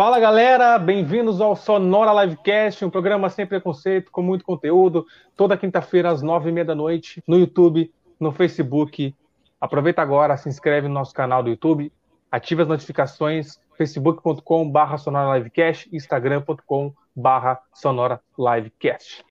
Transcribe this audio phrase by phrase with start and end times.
[0.00, 6.08] Fala galera, bem-vindos ao Sonora Livecast, um programa sem preconceito, com muito conteúdo, toda quinta-feira
[6.10, 9.14] às nove e meia da noite, no YouTube, no Facebook.
[9.60, 11.92] Aproveita agora, se inscreve no nosso canal do YouTube,
[12.32, 19.22] ative as notificações, facebook.com.br Sonora Livecast, instagram.com.br Sonora Livecast.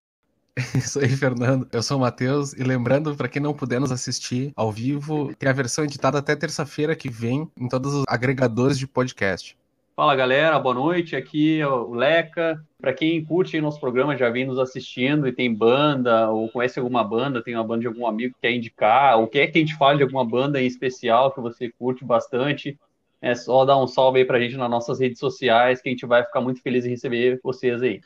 [0.78, 1.68] Isso aí, Fernando.
[1.72, 5.50] Eu sou o Matheus e lembrando, para quem não puder nos assistir ao vivo, tem
[5.50, 9.58] a versão editada até terça-feira que vem em todos os agregadores de podcast.
[10.00, 11.14] Fala galera, boa noite.
[11.14, 12.66] Aqui é o Leca.
[12.80, 17.04] Para quem curte nosso programa, já vem nos assistindo e tem banda, ou conhece alguma
[17.04, 19.76] banda, tem uma banda de algum amigo que quer indicar, ou quer que a gente
[19.76, 22.80] fale de alguma banda em especial que você curte bastante,
[23.22, 26.06] é só dar um salve aí pra gente nas nossas redes sociais, que a gente
[26.06, 28.00] vai ficar muito feliz em receber vocês aí.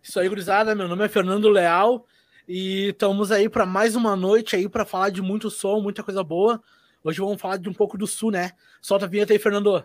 [0.00, 0.76] Isso aí, gurizada.
[0.76, 2.06] Meu nome é Fernando Leal
[2.46, 6.22] e estamos aí para mais uma noite aí para falar de muito som, muita coisa
[6.22, 6.62] boa.
[7.02, 8.52] Hoje vamos falar de um pouco do sul, né?
[8.80, 9.84] Solta a vinheta aí, Fernando.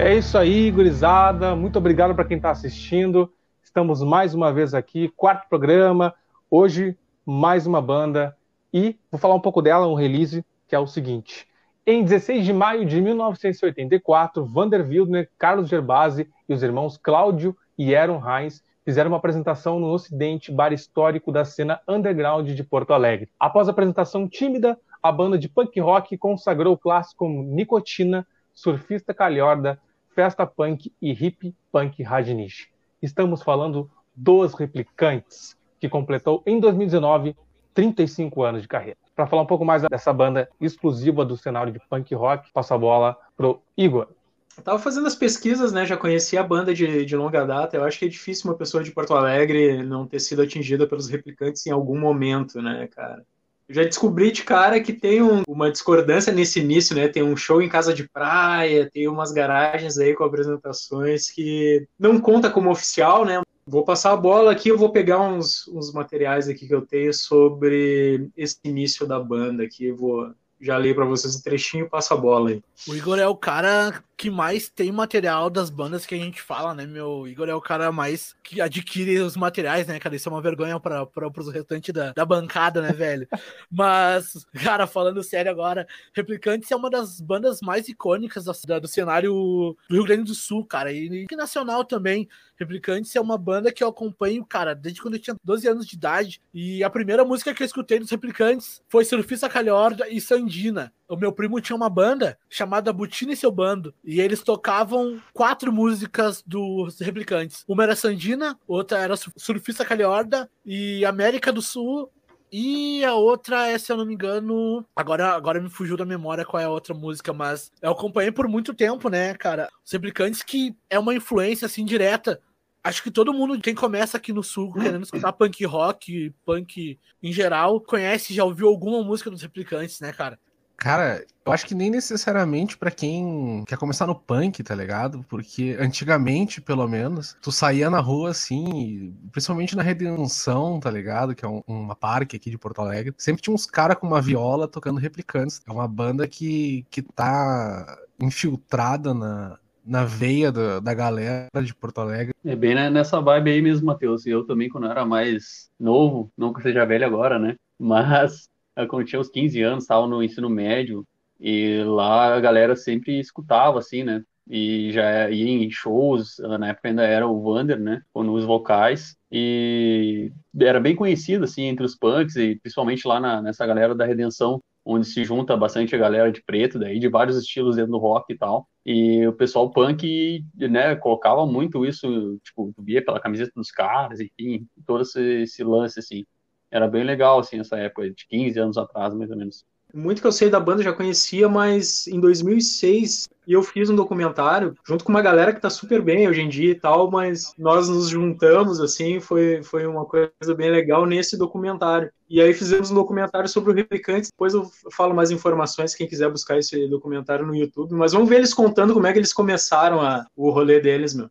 [0.00, 1.56] É isso aí, gurizada.
[1.56, 3.32] Muito obrigado para quem está assistindo.
[3.60, 6.14] Estamos mais uma vez aqui, quarto programa.
[6.48, 6.96] Hoje,
[7.26, 8.36] mais uma banda.
[8.72, 11.48] E vou falar um pouco dela, um release, que é o seguinte.
[11.84, 17.96] Em 16 de maio de 1984, Vander Wildner, Carlos Gerbasi e os irmãos Cláudio e
[17.96, 23.30] Aaron Heinz fizeram uma apresentação no Ocidente, bar histórico da cena underground de Porto Alegre.
[23.38, 28.24] Após a apresentação tímida, a banda de punk rock consagrou o clássico Nicotina,
[28.54, 29.80] Surfista Calhorda,
[30.18, 32.68] festa punk e hip punk rajnish.
[33.00, 37.36] Estamos falando dos Replicantes, que completou em 2019
[37.72, 38.98] 35 anos de carreira.
[39.14, 42.78] Para falar um pouco mais dessa banda exclusiva do cenário de punk rock, passo a
[42.78, 44.08] bola pro Igor.
[44.56, 45.86] Eu tava fazendo as pesquisas, né?
[45.86, 47.76] Já conhecia a banda de, de longa data.
[47.76, 51.08] Eu acho que é difícil uma pessoa de Porto Alegre não ter sido atingida pelos
[51.08, 53.24] replicantes em algum momento, né, cara?
[53.68, 57.08] Já descobri de cara que tem um, uma discordância nesse início, né?
[57.08, 62.18] Tem um show em casa de praia, tem umas garagens aí com apresentações que não
[62.18, 63.42] conta como oficial, né?
[63.66, 67.12] Vou passar a bola aqui, eu vou pegar uns, uns materiais aqui que eu tenho
[67.12, 72.14] sobre esse início da banda aqui, vou já li para vocês um trechinho e passa
[72.14, 72.62] a bola aí.
[72.88, 76.74] O Igor é o cara que mais tem material das bandas que a gente fala,
[76.74, 77.28] né, meu?
[77.28, 80.16] Igor é o cara mais que adquire os materiais, né, cara?
[80.16, 81.08] Isso é uma vergonha para
[81.38, 83.28] os restantes da, da bancada, né, velho?
[83.70, 89.30] Mas, cara, falando sério agora, Replicantes é uma das bandas mais icônicas do, do cenário
[89.30, 92.28] do Rio Grande do Sul, cara, e, e nacional também.
[92.58, 95.94] Replicantes é uma banda que eu acompanho, cara, desde quando eu tinha 12 anos de
[95.94, 96.40] idade.
[96.52, 100.92] E a primeira música que eu escutei dos Replicantes foi Surfista Calhorda e Sandina.
[101.08, 103.94] O meu primo tinha uma banda chamada Butina e Seu Bando.
[104.04, 107.64] E eles tocavam quatro músicas dos Replicantes.
[107.66, 112.10] Uma era Sandina, outra era Surfista Calhorda e América do Sul
[112.52, 116.46] e a outra é, se eu não me engano, agora, agora me fugiu da memória
[116.46, 119.68] qual é a outra música, mas eu acompanhei por muito tempo, né, cara?
[119.84, 122.40] Os Replicantes que é uma influência assim direta
[122.82, 127.32] acho que todo mundo, quem começa aqui no sul querendo escutar punk rock, punk em
[127.32, 130.38] geral, conhece, já ouviu alguma música dos replicantes, né, cara?
[130.78, 135.24] Cara, eu acho que nem necessariamente para quem quer começar no punk, tá ligado?
[135.28, 141.34] Porque antigamente, pelo menos, tu saía na rua assim, principalmente na Redenção, tá ligado?
[141.34, 143.12] Que é um, uma parque aqui de Porto Alegre.
[143.18, 145.60] Sempre tinha uns caras com uma viola tocando replicantes.
[145.66, 152.00] É uma banda que, que tá infiltrada na, na veia do, da galera de Porto
[152.00, 152.34] Alegre.
[152.44, 154.26] É bem nessa vibe aí mesmo, Matheus.
[154.26, 157.56] Eu também, quando eu era mais novo, não que seja velho agora, né?
[157.76, 158.48] Mas
[158.86, 161.06] quando eu tinha uns 15 anos, estava no ensino médio,
[161.40, 164.22] e lá a galera sempre escutava, assim, né?
[164.50, 168.02] E já ia em shows, na época ainda era o Vander, né?
[168.14, 169.16] Nos vocais.
[169.30, 174.06] E era bem conhecido, assim, entre os punks, e principalmente lá na, nessa galera da
[174.06, 177.98] Redenção, onde se junta bastante a galera de preto, daí de vários estilos dentro do
[177.98, 178.66] rock e tal.
[178.86, 184.66] E o pessoal punk, né, colocava muito isso, tipo, via pela camiseta dos caras, enfim,
[184.86, 186.24] todo esse, esse lance, assim.
[186.70, 189.64] Era bem legal, assim, essa época, de 15 anos atrás, mais ou menos.
[189.94, 193.96] Muito que eu sei da banda eu já conhecia, mas em 2006 eu fiz um
[193.96, 197.54] documentário junto com uma galera que tá super bem hoje em dia e tal, mas
[197.58, 202.10] nós nos juntamos, assim, foi, foi uma coisa bem legal nesse documentário.
[202.28, 206.30] E aí fizemos um documentário sobre o Replicantes, depois eu falo mais informações, quem quiser
[206.30, 210.02] buscar esse documentário no YouTube, mas vamos ver eles contando como é que eles começaram
[210.02, 211.30] a, o rolê deles, meu.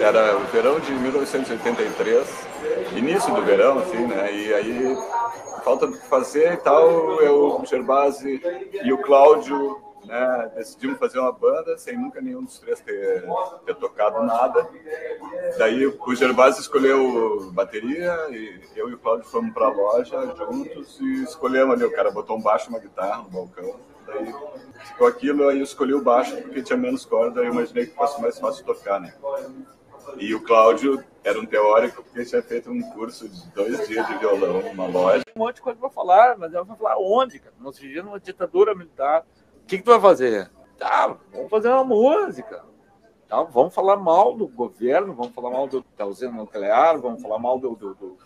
[0.00, 2.49] Era o verão de 1983,
[2.96, 4.96] início do verão, assim, né, e aí
[5.64, 8.40] falta do que fazer e tal, eu, o Gerbasi
[8.82, 13.24] e o Cláudio né, decidimos fazer uma banda sem nunca nenhum dos três ter,
[13.64, 14.68] ter tocado nada.
[15.58, 20.98] Daí o Gervásio escolheu bateria e eu e o Cláudio fomos para a loja juntos
[21.00, 21.84] e escolhemos ali.
[21.84, 23.76] O cara botou um baixo e uma guitarra no balcão.
[24.06, 24.34] Daí
[24.86, 28.20] ficou aquilo, aí eu escolhi o baixo porque tinha menos corda eu imaginei que fosse
[28.20, 29.14] mais fácil tocar, né?
[30.18, 34.18] E o Cláudio era um teórico porque tinha feito um curso de dois dias de
[34.18, 35.22] violão numa loja.
[35.36, 37.54] Um monte de coisa para falar, mas eu vou falar onde, cara?
[37.60, 39.24] Nós vivemos numa ditadura militar
[39.70, 40.50] que, que tu vai fazer?
[40.76, 42.64] Tá, vamos fazer uma música.
[43.28, 47.38] Tá, vamos falar mal do governo, vamos falar mal do, da usina nuclear, vamos falar
[47.38, 48.18] mal do, do, do,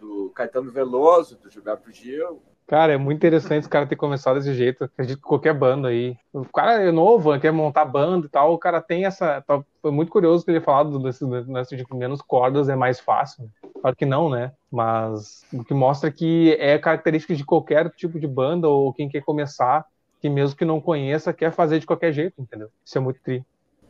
[0.00, 2.42] do Caetano Veloso, do Gilberto Gil.
[2.68, 4.84] Cara, é muito interessante esse cara ter começado desse jeito.
[4.84, 6.16] Acredito que qualquer banda aí.
[6.32, 8.52] O cara é novo, né, quer montar banda e tal.
[8.52, 9.40] O cara tem essa.
[9.40, 13.50] Tá, foi muito curioso que ele falado desse, desse de menos cordas é mais fácil.
[13.80, 14.52] Claro que não, né?
[14.70, 19.22] Mas o que mostra que é característica de qualquer tipo de banda ou quem quer
[19.22, 19.86] começar
[20.20, 22.68] que mesmo que não conheça, quer fazer de qualquer jeito, entendeu?
[22.84, 23.44] Isso é muito tri.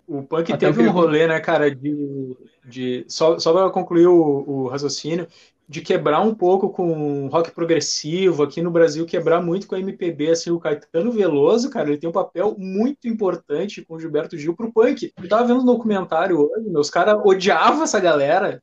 [0.06, 2.36] O punk Até teve um rolê, né, cara, de.
[2.64, 5.26] de só, só para concluir o, o, raciocínio,
[5.68, 10.30] de quebrar um pouco com rock progressivo, aqui no Brasil, quebrar muito com a MPB,
[10.30, 14.56] assim, o Caetano Veloso, cara, ele tem um papel muito importante com o Gilberto Gil
[14.56, 15.12] pro punk.
[15.22, 18.62] Eu tava vendo um documentário hoje, meus caras odiavam essa galera,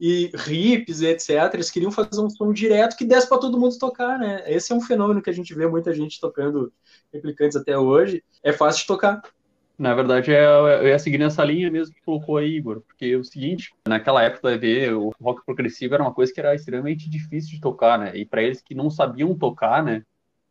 [0.00, 1.54] e hips, etc.
[1.54, 4.42] Eles queriam fazer um som direto que desse para todo mundo tocar, né?
[4.46, 6.72] Esse é um fenômeno que a gente vê muita gente tocando
[7.12, 8.22] replicantes até hoje.
[8.42, 9.22] É fácil de tocar.
[9.78, 13.16] Na verdade, é, eu ia seguir nessa linha mesmo que colocou aí, Igor, porque é
[13.16, 17.50] o seguinte, naquela época ver o rock progressivo era uma coisa que era extremamente difícil
[17.50, 18.16] de tocar, né?
[18.16, 20.02] E para eles que não sabiam tocar, né,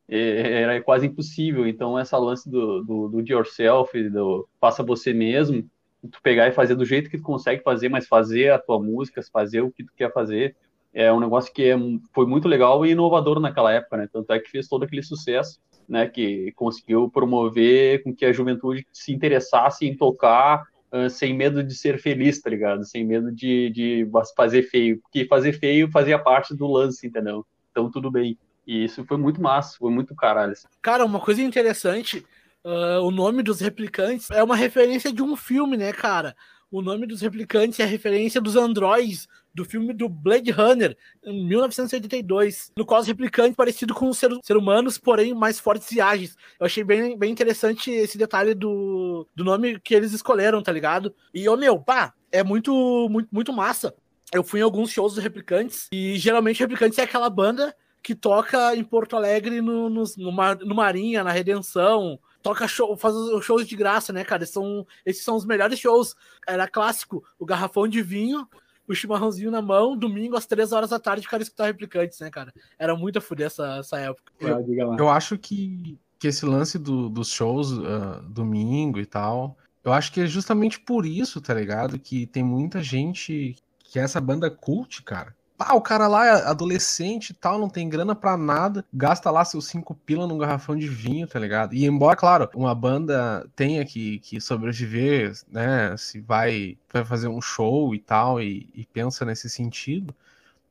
[0.08, 1.68] é, era quase impossível.
[1.68, 5.68] Então, essa lance do, do, do yourself, do faça você mesmo,
[6.12, 9.24] tu pegar e fazer do jeito que tu consegue fazer, mas fazer a tua música,
[9.34, 10.56] fazer o que tu quer fazer,
[10.94, 11.76] é um negócio que é,
[12.14, 14.10] foi muito legal e inovador naquela época, né?
[14.12, 16.08] Tanto é que fez todo aquele sucesso, né?
[16.08, 21.76] Que conseguiu promover com que a juventude se interessasse em tocar uh, sem medo de
[21.76, 22.86] ser feliz, tá ligado?
[22.86, 27.46] Sem medo de, de fazer feio, porque fazer feio fazia parte do lance, entendeu?
[27.72, 28.38] Então tudo bem.
[28.66, 30.54] E isso foi muito massa, foi muito caralho.
[30.54, 30.68] Assim.
[30.82, 32.26] Cara, uma coisa interessante
[32.66, 36.36] Uh, o nome dos replicantes é uma referência de um filme, né, cara?
[36.72, 42.74] O nome dos replicantes é referência dos androides do filme do Blade Runner, em 1982,
[42.78, 46.36] no qual os replicantes parecidos com os ser, ser humanos, porém mais fortes e ágeis.
[46.60, 51.16] Eu achei bem, bem interessante esse detalhe do, do nome que eles escolheram, tá ligado?
[51.34, 53.96] E, ô meu, pá, é muito, muito, muito massa.
[54.34, 57.74] Eu fui em alguns shows dos replicantes, e geralmente replicantes é aquela banda
[58.04, 63.16] que toca em Porto Alegre no, no, no, no Marinha, na Redenção, toca show, faz
[63.42, 64.44] shows de graça, né, cara?
[64.44, 66.16] Esses são, esses são os melhores shows.
[66.48, 68.48] Era clássico, o garrafão de vinho,
[68.88, 72.30] o chimarrãozinho na mão, domingo às três horas da tarde, o cara escutar replicantes, né,
[72.30, 72.54] cara?
[72.78, 74.32] Era muito a fuder essa, essa época.
[74.40, 79.92] Eu, eu acho que, que esse lance do, dos shows uh, domingo e tal, eu
[79.92, 81.98] acho que é justamente por isso, tá ligado?
[81.98, 85.36] Que tem muita gente que é essa banda cult, cara.
[85.58, 89.46] Pá, o cara lá é adolescente e tal, não tem grana pra nada, gasta lá
[89.46, 91.74] seus cinco pila num garrafão de vinho, tá ligado?
[91.74, 95.96] E embora, claro, uma banda tenha que, que sobreviver, né?
[95.98, 100.14] Se vai, vai fazer um show e tal, e, e pensa nesse sentido,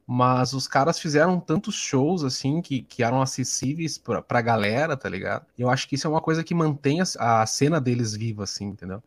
[0.07, 5.09] mas os caras fizeram tantos shows assim que, que eram acessíveis pra, pra galera, tá
[5.09, 5.47] ligado?
[5.57, 8.45] E eu acho que isso é uma coisa que mantém a, a cena deles viva,
[8.45, 9.03] assim, entendeu?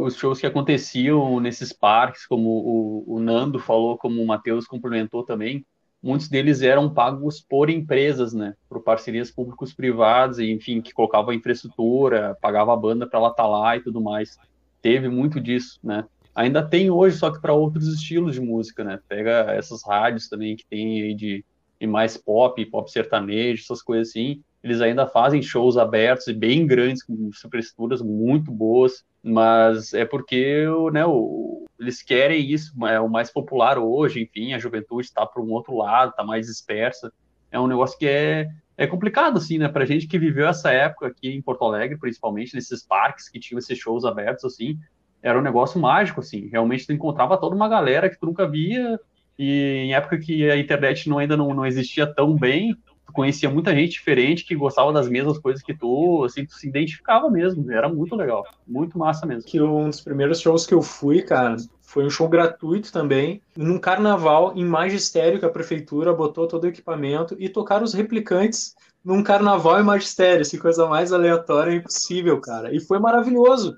[0.00, 5.22] Os shows que aconteciam nesses parques, como o, o Nando falou, como o Matheus complementou
[5.22, 5.66] também,
[6.02, 8.54] muitos deles eram pagos por empresas, né?
[8.68, 13.42] Por parcerias públicos privadas, enfim, que colocavam a infraestrutura, pagava a banda para ela estar
[13.42, 14.38] tá lá e tudo mais.
[14.80, 16.04] Teve muito disso, né?
[16.38, 19.00] Ainda tem hoje, só que para outros estilos de música, né?
[19.08, 21.44] Pega essas rádios também que tem aí de,
[21.80, 24.40] de mais pop, pop sertanejo, essas coisas assim.
[24.62, 30.64] Eles ainda fazem shows abertos e bem grandes, com superestruturas muito boas, mas é porque
[30.92, 35.42] né, o, eles querem isso, é o mais popular hoje, enfim, a juventude está para
[35.42, 37.12] um outro lado, está mais dispersa.
[37.50, 39.66] É um negócio que é, é complicado, assim, né?
[39.68, 43.58] Pra gente que viveu essa época aqui em Porto Alegre, principalmente, nesses parques que tinham
[43.58, 44.78] esses shows abertos, assim,
[45.22, 46.48] era um negócio mágico, assim.
[46.50, 48.98] Realmente tu encontrava toda uma galera que tu nunca via,
[49.38, 53.48] e em época que a internet não, ainda não, não existia tão bem, tu conhecia
[53.48, 57.70] muita gente diferente que gostava das mesmas coisas que tu, assim, tu se identificava mesmo.
[57.70, 59.48] Era muito legal, muito massa mesmo.
[59.48, 63.78] Que um dos primeiros shows que eu fui, cara, foi um show gratuito também, num
[63.78, 69.22] carnaval em magistério que a prefeitura botou todo o equipamento e tocaram os replicantes num
[69.22, 72.74] carnaval em magistério, assim, coisa mais aleatória impossível, cara.
[72.74, 73.74] E foi maravilhoso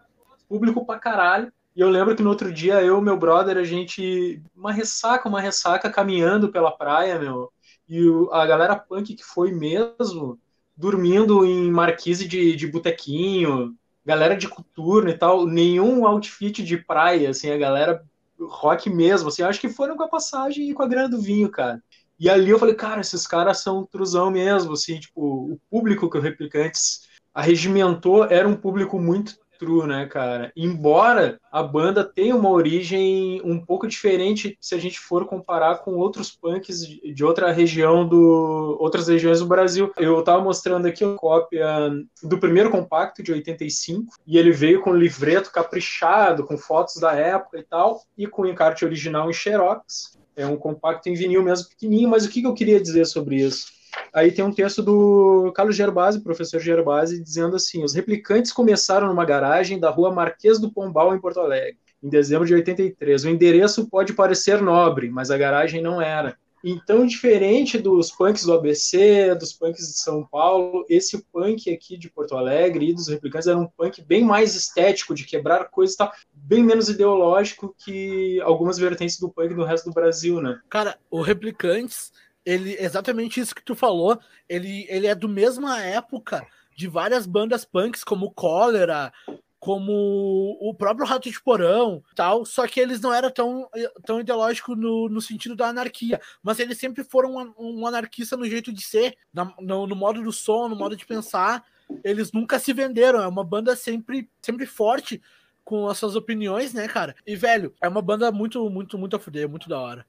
[0.50, 1.52] público pra caralho.
[1.76, 4.42] E eu lembro que no outro dia eu meu brother, a gente.
[4.56, 7.52] Uma ressaca, uma ressaca caminhando pela praia, meu.
[7.88, 10.38] E o, a galera punk que foi mesmo
[10.76, 17.30] dormindo em marquise de, de botequinho, galera de coturno e tal, nenhum outfit de praia,
[17.30, 18.02] assim, a galera
[18.40, 21.50] rock mesmo, assim, acho que foram com a passagem e com a grana do vinho,
[21.50, 21.82] cara.
[22.18, 26.16] E ali eu falei, cara, esses caras são truzão mesmo, assim, tipo, o público que
[26.16, 30.50] o Replicantes arregimentou era um público muito true, né, cara?
[30.56, 35.96] Embora a banda tenha uma origem um pouco diferente se a gente for comparar com
[35.96, 39.92] outros punks de outra região do outras regiões do Brasil.
[39.98, 44.94] Eu tava mostrando aqui a cópia do primeiro compacto de 85 e ele veio com
[44.94, 50.18] livreto caprichado, com fotos da época e tal, e com encarte original em xerox.
[50.34, 53.79] É um compacto em vinil mesmo pequenininho, mas o que eu queria dizer sobre isso?
[54.12, 59.24] Aí tem um texto do Carlos Gerbasi, professor Gerbasi, dizendo assim: os replicantes começaram numa
[59.24, 63.24] garagem da rua Marquês do Pombal, em Porto Alegre, em dezembro de 83.
[63.24, 66.36] O endereço pode parecer nobre, mas a garagem não era.
[66.62, 72.10] Então, diferente dos punks do ABC, dos punks de São Paulo, esse punk aqui de
[72.10, 75.98] Porto Alegre e dos replicantes era um punk bem mais estético, de quebrar coisas e
[75.98, 80.60] tal, bem menos ideológico que algumas vertentes do punk do resto do Brasil, né?
[80.68, 82.12] Cara, o Replicantes
[82.44, 84.18] ele exatamente isso que tu falou.
[84.48, 89.12] Ele, ele é do mesma época de várias bandas punks, como Cólera,
[89.58, 92.44] como o próprio Rato de Porão, tal.
[92.46, 93.68] Só que eles não eram tão,
[94.04, 98.48] tão ideológicos no, no sentido da anarquia, mas eles sempre foram um, um anarquista no
[98.48, 101.64] jeito de ser, na, no, no modo do som, no modo de pensar.
[102.02, 103.20] Eles nunca se venderam.
[103.20, 105.20] É uma banda sempre, sempre forte
[105.62, 107.14] com as suas opiniões, né, cara?
[107.26, 110.06] E, velho, é uma banda muito, muito, muito a fuder, muito da hora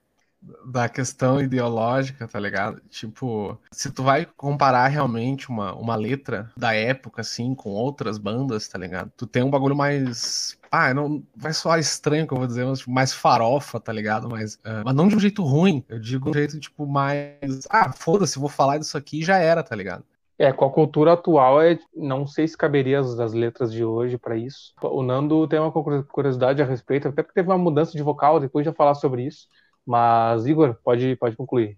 [0.64, 2.80] da questão ideológica, tá ligado?
[2.88, 8.66] Tipo, se tu vai comparar realmente uma, uma letra da época, assim, com outras bandas,
[8.68, 9.12] tá ligado?
[9.16, 10.58] Tu tem um bagulho mais.
[10.70, 14.28] Ah, não vai soar estranho que eu vou dizer, mas tipo, mais farofa, tá ligado?
[14.28, 17.66] Mas, uh, mas não de um jeito ruim, eu digo de um jeito, tipo, mais.
[17.68, 20.04] Ah, foda-se, vou falar disso aqui e já era, tá ligado?
[20.38, 24.18] É, com a cultura atual, é, não sei se caberia as, as letras de hoje
[24.18, 24.72] para isso.
[24.82, 28.66] O Nando tem uma curiosidade a respeito, até porque teve uma mudança de vocal, depois
[28.66, 29.46] de falar sobre isso.
[29.86, 31.76] Mas, Igor, pode, pode concluir.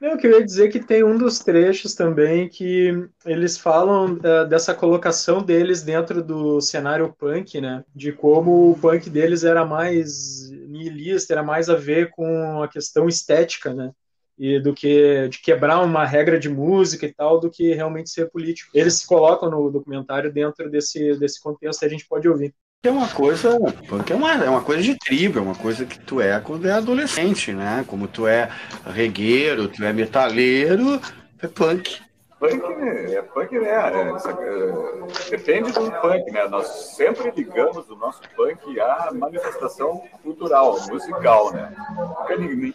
[0.00, 5.40] Eu queria dizer que tem um dos trechos também que eles falam uh, dessa colocação
[5.40, 7.84] deles dentro do cenário punk, né?
[7.94, 13.08] De como o punk deles era mais nihilista, era mais a ver com a questão
[13.08, 13.92] estética, né?
[14.36, 18.30] E do que de quebrar uma regra de música e tal, do que realmente ser
[18.30, 18.72] político.
[18.74, 22.52] Eles se colocam no documentário dentro desse, desse contexto a gente pode ouvir
[22.88, 25.98] é uma coisa, punk é uma, é uma coisa de tribo, é uma coisa que
[25.98, 27.84] tu é quando é adolescente, né?
[27.86, 28.50] Como tu é
[28.86, 31.00] regueiro, tu é metaleiro,
[31.42, 31.98] é punk.
[32.38, 33.70] Punk, é punk, né?
[33.70, 36.46] É, é, depende do punk, né?
[36.48, 41.74] Nós sempre ligamos o nosso punk à manifestação cultural, musical, né?
[41.96, 42.74] Nunca ninguém,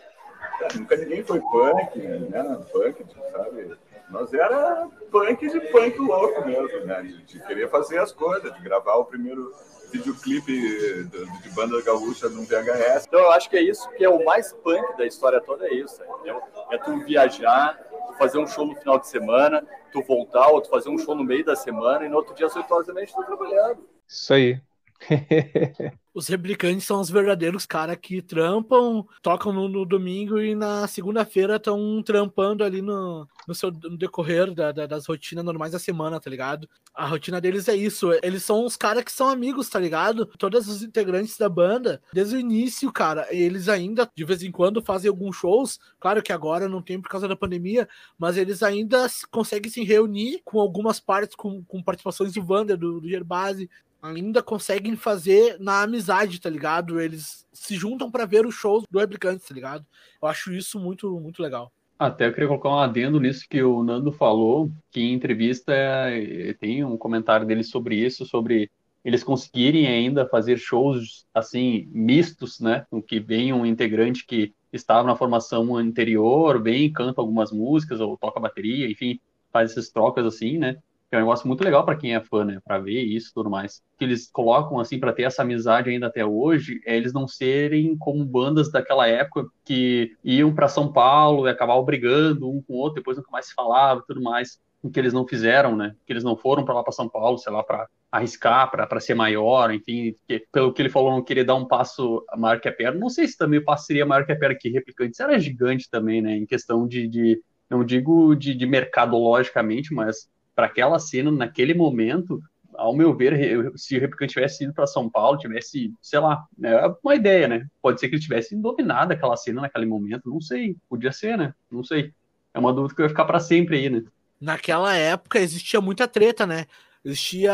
[0.75, 2.57] nunca ninguém foi punk, né?
[2.71, 3.77] Punk, sabe?
[4.09, 7.03] Nós era punk de punk louco mesmo, né?
[7.27, 9.53] De querer fazer as coisas, de gravar o primeiro
[9.91, 11.03] videoclipe
[11.43, 13.05] de banda gaúcha num VHS.
[13.07, 15.73] Então eu acho que é isso que é o mais punk da história toda, é
[15.73, 16.01] isso.
[16.03, 16.41] Entendeu?
[16.71, 17.77] É tu viajar,
[18.07, 21.15] tu fazer um show no final de semana, tu voltar, ou tu fazer um show
[21.15, 23.87] no meio da semana e no outro dia às 8 horas da noite tu trabalhando.
[24.07, 24.61] Isso aí.
[26.13, 31.55] Os replicantes são os verdadeiros caras que trampam, tocam no, no, domingo e na segunda-feira
[31.55, 36.19] estão trampando ali no, no seu no decorrer da, da, das rotinas normais da semana,
[36.19, 36.67] tá ligado?
[36.93, 38.11] A rotina deles é isso.
[38.23, 40.25] Eles são os caras que são amigos, tá ligado?
[40.37, 44.81] Todos os integrantes da banda, desde o início, cara, eles ainda de vez em quando
[44.81, 45.79] fazem alguns shows.
[45.99, 47.87] Claro que agora não tem por causa da pandemia,
[48.17, 52.99] mas eles ainda conseguem se reunir com algumas partes, com, com participações do Wander, do,
[52.99, 53.69] do Gerbasi,
[54.01, 56.99] ainda conseguem fazer na amizade, tá ligado?
[56.99, 59.85] Eles se juntam para ver os shows do Replicantes, tá ligado?
[60.21, 61.71] Eu acho isso muito, muito legal.
[61.97, 66.55] Até eu queria colocar um adendo nisso que o Nando falou, que em entrevista eh,
[66.57, 68.71] tem um comentário dele sobre isso, sobre
[69.03, 75.07] eles conseguirem ainda fazer shows assim mistos, né, com que vem um integrante que estava
[75.07, 79.19] na formação anterior, vem canta algumas músicas ou toca bateria, enfim,
[79.51, 80.77] faz essas trocas assim, né?
[81.09, 82.59] Que é um negócio muito legal para quem é fã, né?
[82.63, 83.81] Para ver isso e tudo mais.
[83.97, 87.97] Que eles colocam, assim, para ter essa amizade ainda até hoje, é eles não serem
[87.97, 92.77] como bandas daquela época que iam para São Paulo e acabavam brigando um com o
[92.77, 94.59] outro, depois nunca mais se falava e tudo mais.
[94.83, 95.95] O que eles não fizeram, né?
[96.05, 99.15] Que eles não foram para lá para São Paulo, sei lá, para arriscar, para ser
[99.15, 100.15] maior, enfim,
[100.51, 102.99] pelo que ele falou, não querer dar um passo maior que a perna.
[102.99, 105.89] Não sei se também o passo seria maior que a perna que Replicantes era gigante
[105.89, 106.37] também, né?
[106.37, 112.41] Em questão de, de não digo de, de mercadologicamente, mas para aquela cena, naquele momento,
[112.75, 116.93] ao meu ver, se o Replicante tivesse ido para São Paulo, tivesse, sei lá, é
[117.01, 117.65] uma ideia, né?
[117.81, 121.53] Pode ser que ele tivesse dominado aquela cena naquele momento, não sei, podia ser, né?
[121.71, 122.11] Não sei.
[122.53, 124.03] É uma dúvida que vai ficar para sempre aí, né?
[124.39, 126.65] naquela época existia muita treta, né?
[127.03, 127.53] Existia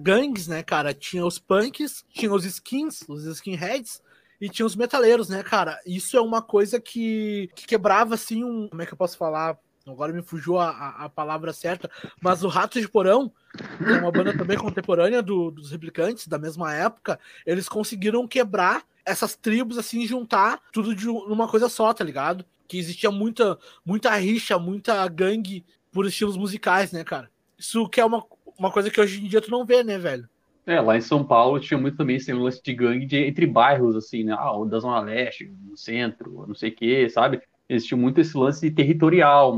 [0.00, 0.92] gangues, né, cara?
[0.92, 4.02] Tinha os punks, tinha os skins, os skinheads,
[4.40, 5.78] e tinha os metaleiros, né, cara?
[5.86, 8.68] Isso é uma coisa que, que quebrava, assim, um.
[8.68, 9.56] Como é que eu posso falar?
[9.86, 13.98] Agora me fugiu a, a, a palavra certa, mas o Ratos de Porão, que é
[13.98, 19.76] uma banda também contemporânea do, dos replicantes, da mesma época, eles conseguiram quebrar essas tribos,
[19.76, 22.46] assim, juntar tudo de uma coisa só, tá ligado?
[22.66, 25.62] Que existia muita, muita rixa, muita gangue
[25.92, 27.30] por estilos musicais, né, cara?
[27.58, 28.24] Isso que é uma,
[28.58, 30.26] uma coisa que hoje em dia tu não vê, né, velho?
[30.66, 33.94] É, lá em São Paulo tinha muito também esse lance de gangue de, entre bairros,
[33.96, 34.34] assim, né?
[34.36, 37.42] Ah, o da Zona Leste, no centro, não sei o quê, sabe?
[37.68, 39.56] Existia muito esse lance territorial,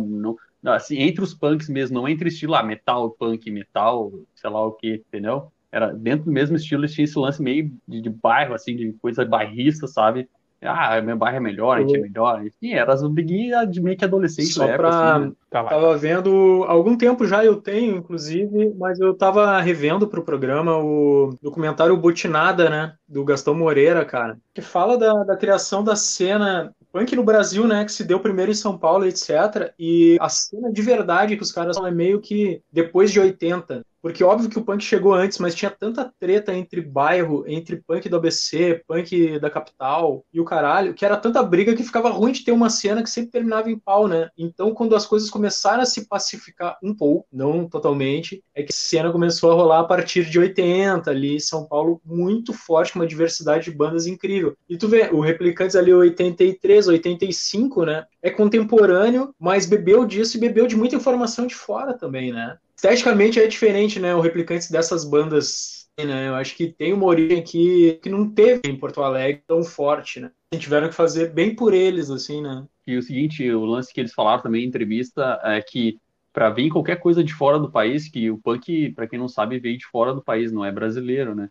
[0.63, 4.67] não, assim, entre os punks mesmo, não entre estilo, ah, metal, punk, metal, sei lá
[4.67, 5.53] o que, entendeu?
[5.71, 9.25] Era dentro do mesmo estilo, tinha esse lance meio de, de bairro, assim, de coisa
[9.25, 10.29] bairrista, sabe?
[10.63, 12.45] Ah, meu bairro é melhor, a gente é melhor.
[12.45, 15.17] Enfim, era as briguinhas de meio que adolescente Só época, pra...
[15.17, 15.33] assim, né?
[15.51, 15.65] Tá.
[15.65, 20.77] Tava vendo, há algum tempo já eu tenho, inclusive, mas eu tava revendo pro programa
[20.79, 22.95] o documentário Botinada, né?
[23.07, 24.39] Do Gastão Moreira, cara.
[24.55, 27.85] Que fala da, da criação da cena punk no Brasil, né?
[27.85, 29.75] Que se deu primeiro em São Paulo, etc.
[29.79, 33.85] E a cena de verdade que os caras são é meio que depois de 80.
[34.07, 38.09] Porque óbvio que o punk chegou antes, mas tinha tanta treta entre bairro, entre punk
[38.09, 42.31] do ABC, punk da capital e o caralho, que era tanta briga que ficava ruim
[42.31, 44.29] de ter uma cena que sempre terminava em pau, né?
[44.39, 48.77] Então, quando as coisas começaram a se pacificar um pouco, não totalmente, é que a
[48.77, 53.09] cena começou a rolar a partir de 80, ali, São Paulo, muito forte, com uma
[53.09, 54.57] diversidade de bandas incrível.
[54.69, 58.05] E tu vê, o Replicantes ali, 83, 85, né?
[58.23, 62.57] É contemporâneo, mas bebeu disso e bebeu de muita informação de fora também, né?
[62.77, 64.15] Esteticamente é diferente, né?
[64.15, 66.29] O Replicantes dessas bandas, né?
[66.29, 70.21] Eu acho que tem uma origem aqui que não teve em Porto Alegre tão forte,
[70.21, 70.31] né?
[70.59, 72.65] Tiveram que fazer bem por eles, assim, né?
[72.87, 75.99] E o seguinte, o lance que eles falaram também em entrevista é que
[76.33, 79.59] para vir qualquer coisa de fora do país, que o punk, para quem não sabe,
[79.59, 81.49] veio de fora do país, não é brasileiro, né?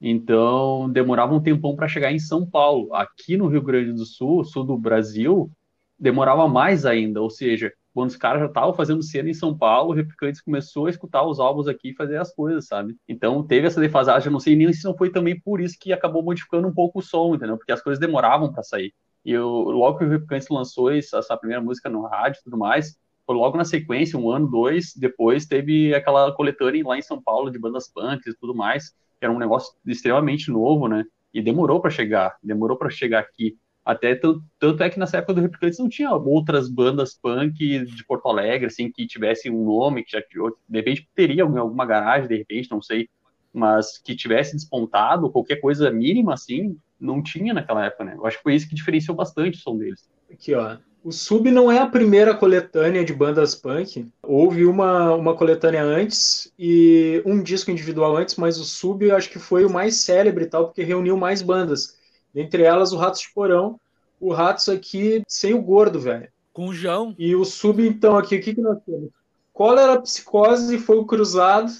[0.00, 2.92] Então, demorava um tempão para chegar em São Paulo.
[2.92, 5.48] Aqui no Rio Grande do Sul, sul do Brasil,
[5.96, 9.90] demorava mais ainda, ou seja, quando os caras já estavam fazendo cena em São Paulo,
[9.90, 12.96] o Replicantes começou a escutar os álbuns aqui e fazer as coisas, sabe?
[13.08, 15.92] Então teve essa defasagem, eu não sei nem se não foi também por isso que
[15.92, 17.56] acabou modificando um pouco o som, entendeu?
[17.56, 18.92] Porque as coisas demoravam para sair.
[19.24, 22.58] E eu, logo que o Replicantes lançou essa, essa primeira música no rádio e tudo
[22.58, 27.22] mais, foi logo na sequência, um ano, dois, depois teve aquela coletânea lá em São
[27.22, 31.04] Paulo de bandas punks e tudo mais, que era um negócio extremamente novo, né?
[31.32, 33.56] E demorou para chegar, demorou para chegar aqui.
[33.84, 38.28] Até tanto, é que nessa época do Replicantes não tinha outras bandas punk de Porto
[38.28, 42.36] Alegre, assim, que tivessem um nome, que já de repente teria em alguma garagem, de
[42.36, 43.08] repente, não sei,
[43.52, 48.14] mas que tivesse despontado, qualquer coisa mínima, assim, não tinha naquela época, né?
[48.16, 50.08] Eu acho que foi isso que diferenciou bastante o som deles.
[50.32, 50.78] Aqui, ó.
[51.04, 54.08] O Sub não é a primeira coletânea de bandas punk.
[54.22, 59.28] Houve uma, uma coletânea antes e um disco individual antes, mas o Sub eu acho
[59.28, 61.98] que foi o mais célebre e tal, porque reuniu mais bandas.
[62.34, 63.78] Dentre elas, o Ratos de Porão.
[64.20, 66.28] O Ratos aqui sem o gordo, velho.
[66.52, 67.14] Com o João.
[67.18, 69.10] E o sub, então, aqui, o que, que nós temos?
[69.52, 71.70] Cólera, Psicose foi o Cruzado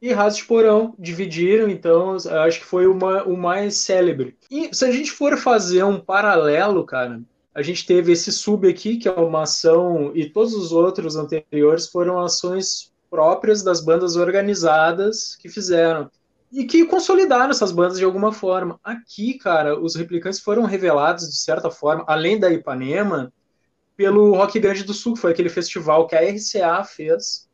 [0.00, 4.36] e Ratos de Porão dividiram, então acho que foi uma, o mais célebre.
[4.50, 7.20] E se a gente for fazer um paralelo, cara,
[7.54, 11.88] a gente teve esse sub aqui, que é uma ação, e todos os outros anteriores
[11.88, 16.10] foram ações próprias das bandas organizadas que fizeram
[16.56, 18.80] e que consolidaram essas bandas de alguma forma.
[18.82, 23.30] Aqui, cara, os replicantes foram revelados de certa forma, além da Ipanema,
[23.94, 27.46] pelo Rock Grande do Sul, que foi aquele festival que a RCA fez.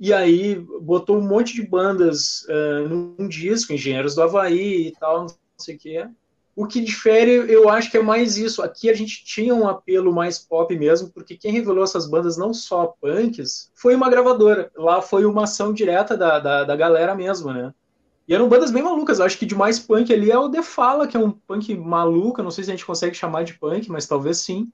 [0.00, 5.20] E aí botou um monte de bandas uh, num disco, Engenheiros do Havaí e tal,
[5.20, 6.08] não sei o que.
[6.56, 8.60] O que difere, eu acho que é mais isso.
[8.60, 12.52] Aqui a gente tinha um apelo mais pop mesmo, porque quem revelou essas bandas, não
[12.52, 14.68] só punks, foi uma gravadora.
[14.76, 17.72] Lá foi uma ação direta da, da, da galera mesmo, né?
[18.28, 19.18] E eram bandas bem malucas.
[19.18, 21.74] Eu acho que de mais punk ali é o The Fala, que é um punk
[21.74, 22.42] maluco.
[22.42, 24.70] Não sei se a gente consegue chamar de punk, mas talvez sim.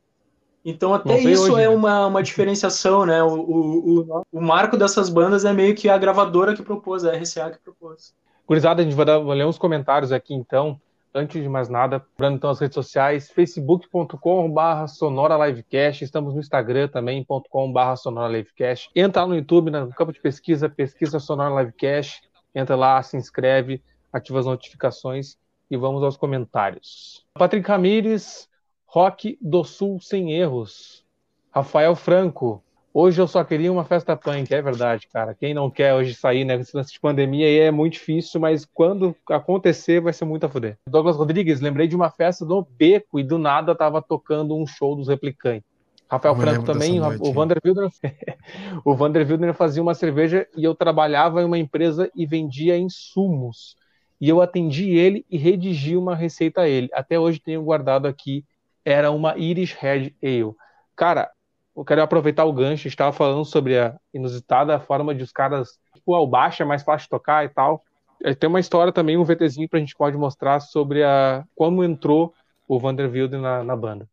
[0.64, 1.68] Então até isso hoje, é né?
[1.68, 3.22] uma, uma diferenciação, né?
[3.22, 7.12] O, o, o, o, marco dessas bandas é meio que a gravadora que propôs, a
[7.12, 8.12] RCA que propôs.
[8.48, 10.80] Gurizada, a gente vai, dar, vai ler uns comentários aqui então.
[11.14, 16.88] Antes de mais nada, lembrando então as redes sociais, facebook.com.br Sonora Livecast, estamos no Instagram
[16.88, 18.90] também.com.br Sonora Livecast.
[18.96, 24.38] Entra no YouTube, no campo de pesquisa, pesquisa Sonora Livecast Entra lá, se inscreve, ativa
[24.38, 25.36] as notificações
[25.70, 27.24] e vamos aos comentários.
[27.34, 28.48] Patrick Ramires,
[28.86, 31.04] Rock do Sul sem erros.
[31.50, 32.62] Rafael Franco,
[32.92, 35.34] hoje eu só queria uma festa punk, é verdade, cara.
[35.34, 36.54] Quem não quer hoje sair, né?
[36.54, 40.48] Esse lance de pandemia aí é muito difícil, mas quando acontecer vai ser muito a
[40.48, 40.78] fuder.
[40.88, 44.94] Douglas Rodrigues, lembrei de uma festa do Beco e do nada tava tocando um show
[44.94, 45.73] dos replicantes.
[46.14, 47.32] Rafael Franco também, o?
[47.32, 47.90] Vander Wildner,
[48.84, 53.76] o Vander Wildner fazia uma cerveja e eu trabalhava em uma empresa e vendia insumos.
[54.20, 56.88] E eu atendi ele e redigi uma receita a ele.
[56.92, 58.44] Até hoje tenho guardado aqui,
[58.84, 60.54] era uma Irish Red Ale.
[60.96, 61.30] Cara,
[61.76, 65.32] eu quero aproveitar o gancho, a gente estava falando sobre a inusitada forma de os
[65.32, 67.82] caras, tipo, ao baixo é mais fácil de tocar e tal.
[68.22, 72.32] Eh, Tem uma história também, um VTzinho pra gente pode mostrar sobre a como entrou
[72.68, 74.08] o Vander Wilden na, na banda.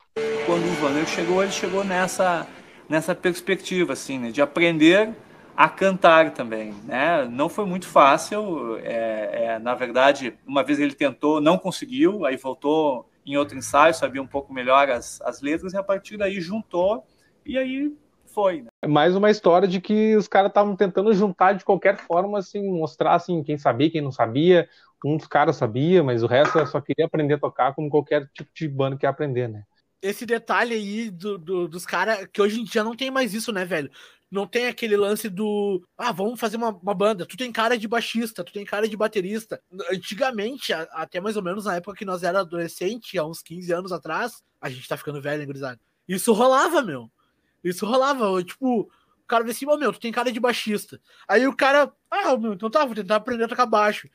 [0.46, 2.48] Quando o Vander chegou, ele chegou nessa,
[2.90, 5.14] nessa perspectiva, assim, né, de aprender
[5.56, 7.26] a cantar também, né?
[7.26, 12.38] Não foi muito fácil, é, é, na verdade, uma vez ele tentou, não conseguiu, aí
[12.38, 16.40] voltou em outro ensaio, sabia um pouco melhor as, as letras, e a partir daí
[16.42, 17.04] juntou,
[17.46, 17.94] e aí
[18.26, 18.70] foi, né?
[18.82, 22.72] É mais uma história de que os caras estavam tentando juntar de qualquer forma, assim,
[22.72, 24.68] mostrar assim, quem sabia, quem não sabia.
[25.04, 28.50] Um dos caras sabia, mas o resto só queria aprender a tocar como qualquer tipo
[28.54, 29.64] de banda quer aprender, né?
[30.02, 33.52] Esse detalhe aí do, do- dos caras, que hoje em dia não tem mais isso,
[33.52, 33.92] né, velho?
[34.32, 35.86] Não tem aquele lance do.
[35.98, 37.26] Ah, vamos fazer uma, uma banda.
[37.26, 39.62] Tu tem cara de baixista, tu tem cara de baterista.
[39.92, 43.72] Antigamente, a- até mais ou menos na época que nós era adolescente, há uns 15
[43.74, 45.78] anos atrás, a gente tá ficando velho, hein?
[46.08, 47.12] Isso rolava, meu.
[47.64, 48.42] Isso rolava.
[48.44, 51.00] Tipo, o cara vê assim, "Ô, meu, tu tem cara de baixista.
[51.28, 54.10] Aí o cara, ah, meu, então tá, vou tentar aprender a tocar baixo.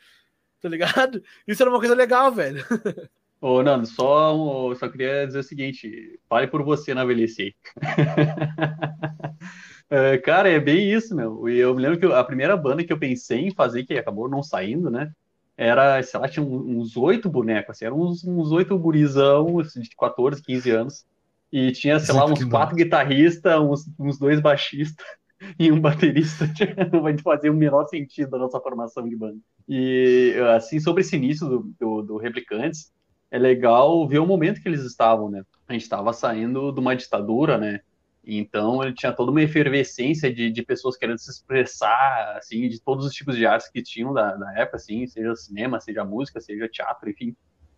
[0.60, 1.22] Tá ligado?
[1.46, 2.64] Isso era uma coisa legal, velho.
[3.46, 7.54] Ô, Nando, só, só queria dizer o seguinte: fale por você na velhice aí.
[9.88, 11.48] É, cara, é bem isso, meu.
[11.48, 14.28] E eu me lembro que a primeira banda que eu pensei em fazer, que acabou
[14.28, 15.12] não saindo, né?
[15.56, 20.42] Era, sei lá, tinha uns oito bonecos, assim, eram uns oito gurizão assim, de 14,
[20.42, 21.06] 15 anos.
[21.52, 25.06] E tinha, sei lá, uns quatro guitarristas, uns, uns dois baixistas
[25.56, 26.50] e um baterista.
[26.92, 29.38] Não vai fazer o menor sentido da nossa formação de banda.
[29.68, 32.90] E, assim, sobre esse início do, do, do Replicantes,
[33.30, 35.42] é legal ver o momento que eles estavam, né?
[35.68, 37.80] A gente estava saindo de uma ditadura, né?
[38.24, 43.06] Então ele tinha toda uma efervescência de, de pessoas querendo se expressar, assim, de todos
[43.06, 46.68] os tipos de artes que tinham da, da época, assim, seja cinema, seja música, seja
[46.68, 47.36] teatro, enfim,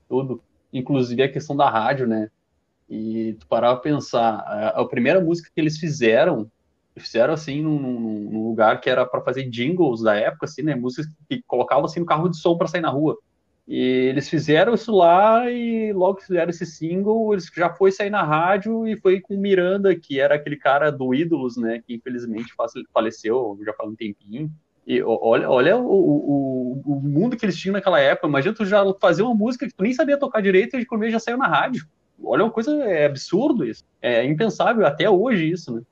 [0.08, 0.42] tudo.
[0.72, 2.30] Inclusive a questão da rádio, né?
[2.88, 6.50] E tu parar pra pensar, a, a primeira música que eles fizeram,
[6.98, 7.78] fizeram assim num-
[8.30, 10.74] num lugar que era para fazer jingles da época, assim, né?
[10.74, 13.16] Músicas que colocavam assim no carro de som para sair na rua.
[13.68, 18.22] E eles fizeram isso lá e logo fizeram esse single, eles já foi sair na
[18.22, 21.82] rádio e foi com Miranda, que era aquele cara do Ídolos, né?
[21.86, 22.54] Que infelizmente
[22.94, 24.50] faleceu já faz um tempinho.
[24.86, 28.26] E olha, olha o, o, o mundo que eles tinham naquela época.
[28.26, 31.10] Imagina tu já fazer uma música que tu nem sabia tocar direito e de comer
[31.10, 31.86] já saiu na rádio.
[32.24, 33.84] Olha uma coisa, é absurdo isso.
[34.00, 35.82] É impensável até hoje isso, né?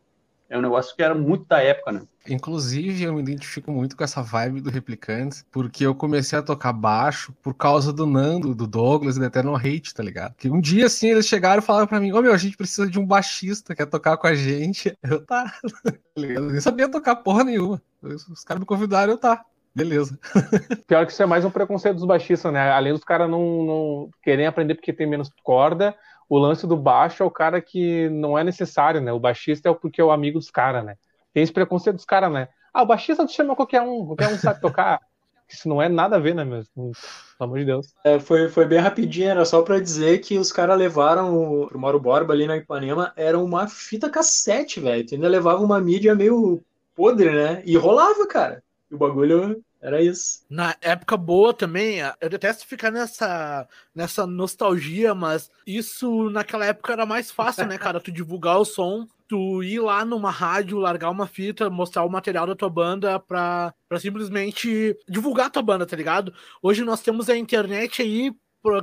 [0.49, 2.03] É um negócio que era muito da época, né?
[2.29, 6.73] Inclusive, eu me identifico muito com essa vibe do Replicantes, porque eu comecei a tocar
[6.73, 10.35] baixo por causa do Nando, do Douglas e da Eternal Hate, tá ligado?
[10.37, 12.89] Que um dia, assim, eles chegaram e falaram pra mim, ô meu, a gente precisa
[12.89, 14.97] de um baixista, quer tocar com a gente?
[15.03, 15.45] Eu, tá,
[15.85, 15.93] tá?
[16.17, 17.81] Eu nem sabia tocar porra nenhuma.
[18.03, 20.19] Os caras me convidaram, eu, tá, beleza.
[20.87, 22.71] Pior que isso é mais um preconceito dos baixistas, né?
[22.71, 25.95] Além dos caras não, não querem aprender porque tem menos corda,
[26.29, 29.12] o lance do baixo é o cara que não é necessário, né?
[29.12, 30.97] O baixista é porque é o amigo dos caras, né?
[31.37, 32.49] Tem esse preconceito dos caras, né?
[32.72, 34.99] Ah, o baixista tu chama qualquer um, qualquer um sabe tocar.
[35.46, 36.72] Isso não é nada a ver, né, mesmo?
[36.75, 36.94] Pelo
[37.38, 37.94] amor de Deus.
[38.03, 41.79] É, foi, foi bem rapidinho, era só pra dizer que os caras levaram o, pro
[41.79, 45.07] Mauro Borba ali na Ipanema, era uma fita cassete, velho.
[45.07, 47.62] Tu ainda levava uma mídia meio podre, né?
[47.66, 48.62] E rolava, cara.
[48.90, 50.44] E o bagulho era isso.
[50.51, 57.07] Na época boa também, eu detesto ficar nessa, nessa nostalgia, mas isso naquela época era
[57.07, 58.01] mais fácil, né, cara?
[58.01, 62.49] Tu divulgar o som, tu ir lá numa rádio, largar uma fita, mostrar o material
[62.49, 66.35] da tua banda pra, pra simplesmente divulgar a tua banda, tá ligado?
[66.61, 68.35] Hoje nós temos a internet aí,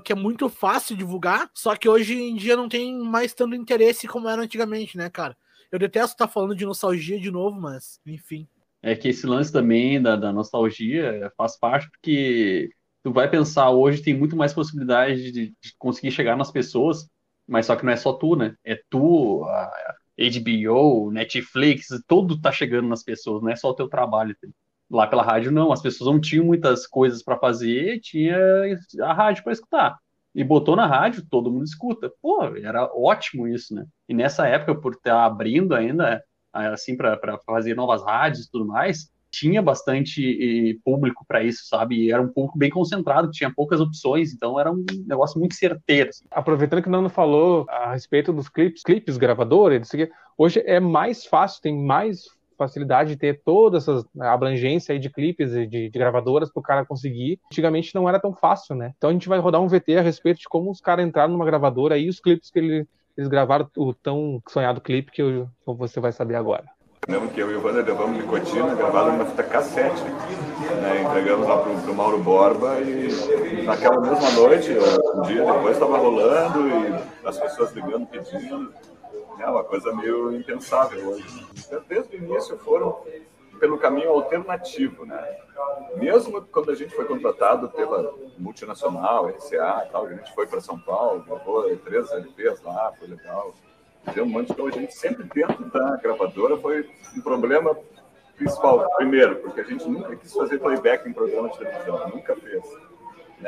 [0.06, 4.08] que é muito fácil divulgar, só que hoje em dia não tem mais tanto interesse
[4.08, 5.36] como era antigamente, né, cara?
[5.70, 8.48] Eu detesto estar falando de nostalgia de novo, mas enfim.
[8.84, 12.70] É que esse lance também da, da nostalgia faz parte porque
[13.02, 17.10] tu vai pensar hoje tem muito mais possibilidade de, de conseguir chegar nas pessoas,
[17.48, 18.56] mas só que não é só tu, né?
[18.64, 19.72] É tu, a
[20.18, 24.36] HBO, Netflix, tudo tá chegando nas pessoas, não é só o teu trabalho.
[24.92, 28.38] Lá pela rádio não, as pessoas não tinham muitas coisas para fazer, tinha
[29.02, 29.98] a rádio para escutar.
[30.36, 32.12] E botou na rádio, todo mundo escuta.
[32.22, 33.86] Pô, era ótimo isso, né?
[34.10, 39.12] E nessa época, por estar abrindo ainda, assim, para fazer novas rádios e tudo mais,
[39.34, 41.96] tinha bastante público para isso, sabe?
[41.96, 46.10] E era um público bem concentrado, tinha poucas opções, então era um negócio muito certeiro.
[46.10, 46.26] assim.
[46.30, 49.18] Aproveitando que o Nando falou a respeito dos clipes, clipes,
[49.92, 55.52] aqui, hoje é mais fácil, tem mais facilidade de ter toda essa abrangência de clipes
[55.54, 57.40] e de, de gravadoras para o cara conseguir.
[57.52, 58.94] Antigamente não era tão fácil, né?
[58.98, 61.46] Então a gente vai rodar um VT a respeito de como os caras entraram numa
[61.46, 66.00] gravadora e os clipes que, ele, eles gravaram o tão sonhado clipe que eu, você
[66.00, 66.66] vai saber agora.
[67.08, 70.02] Lembro que eu e o Wander levamos nicotina, gravado numa fita cassete.
[70.04, 71.04] Né?
[71.04, 74.72] Entregamos lá pro, pro Mauro Borba e naquela mesma noite,
[75.16, 78.74] um dia depois, estava rolando e as pessoas ligando, pedindo.
[79.38, 81.46] É uma coisa meio impensável hoje.
[81.90, 82.98] Desde o início foram
[83.64, 85.38] pelo caminho alternativo, né?
[85.96, 90.78] Mesmo quando a gente foi contratado pela multinacional, RCA tal, a gente foi para São
[90.78, 93.56] Paulo, gravou três LPs lá, foi legal.
[94.14, 94.78] Deu um monte de coisa.
[94.78, 97.74] A gente sempre dentro da gravadora foi um problema
[98.36, 98.86] principal.
[98.98, 102.66] Primeiro, porque a gente nunca quis fazer playback em programa de televisão, nunca fez.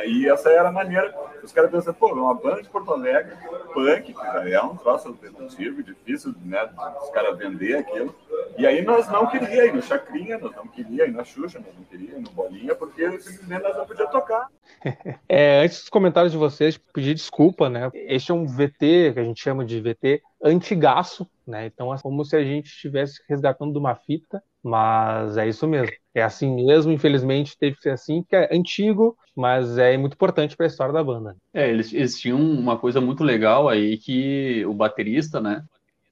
[0.04, 1.14] E essa era a maneira.
[1.44, 3.36] Os caras pensam, pô, uma banda de Porto Alegre,
[3.74, 6.68] punk, já é um troço alternativo, difícil né,
[7.02, 8.16] os caras vender aquilo.
[8.58, 11.76] E aí nós não queríamos ir no Chacrinha, nós não queríamos ir na Xuxa, nós
[11.78, 14.48] não queríamos ir no Bolinha, porque simplesmente nós não podíamos tocar.
[15.28, 17.90] É, antes dos comentários de vocês, pedir desculpa, né?
[17.94, 21.66] Este é um VT, que a gente chama de VT antigaço, né?
[21.66, 25.96] Então é como se a gente estivesse resgatando de uma fita, mas é isso mesmo.
[26.14, 30.56] É assim mesmo, infelizmente teve que ser assim, porque é antigo, mas é muito importante
[30.56, 31.36] para a história da banda.
[31.54, 35.64] É, eles, eles, tinham uma coisa muito legal aí que o baterista, né?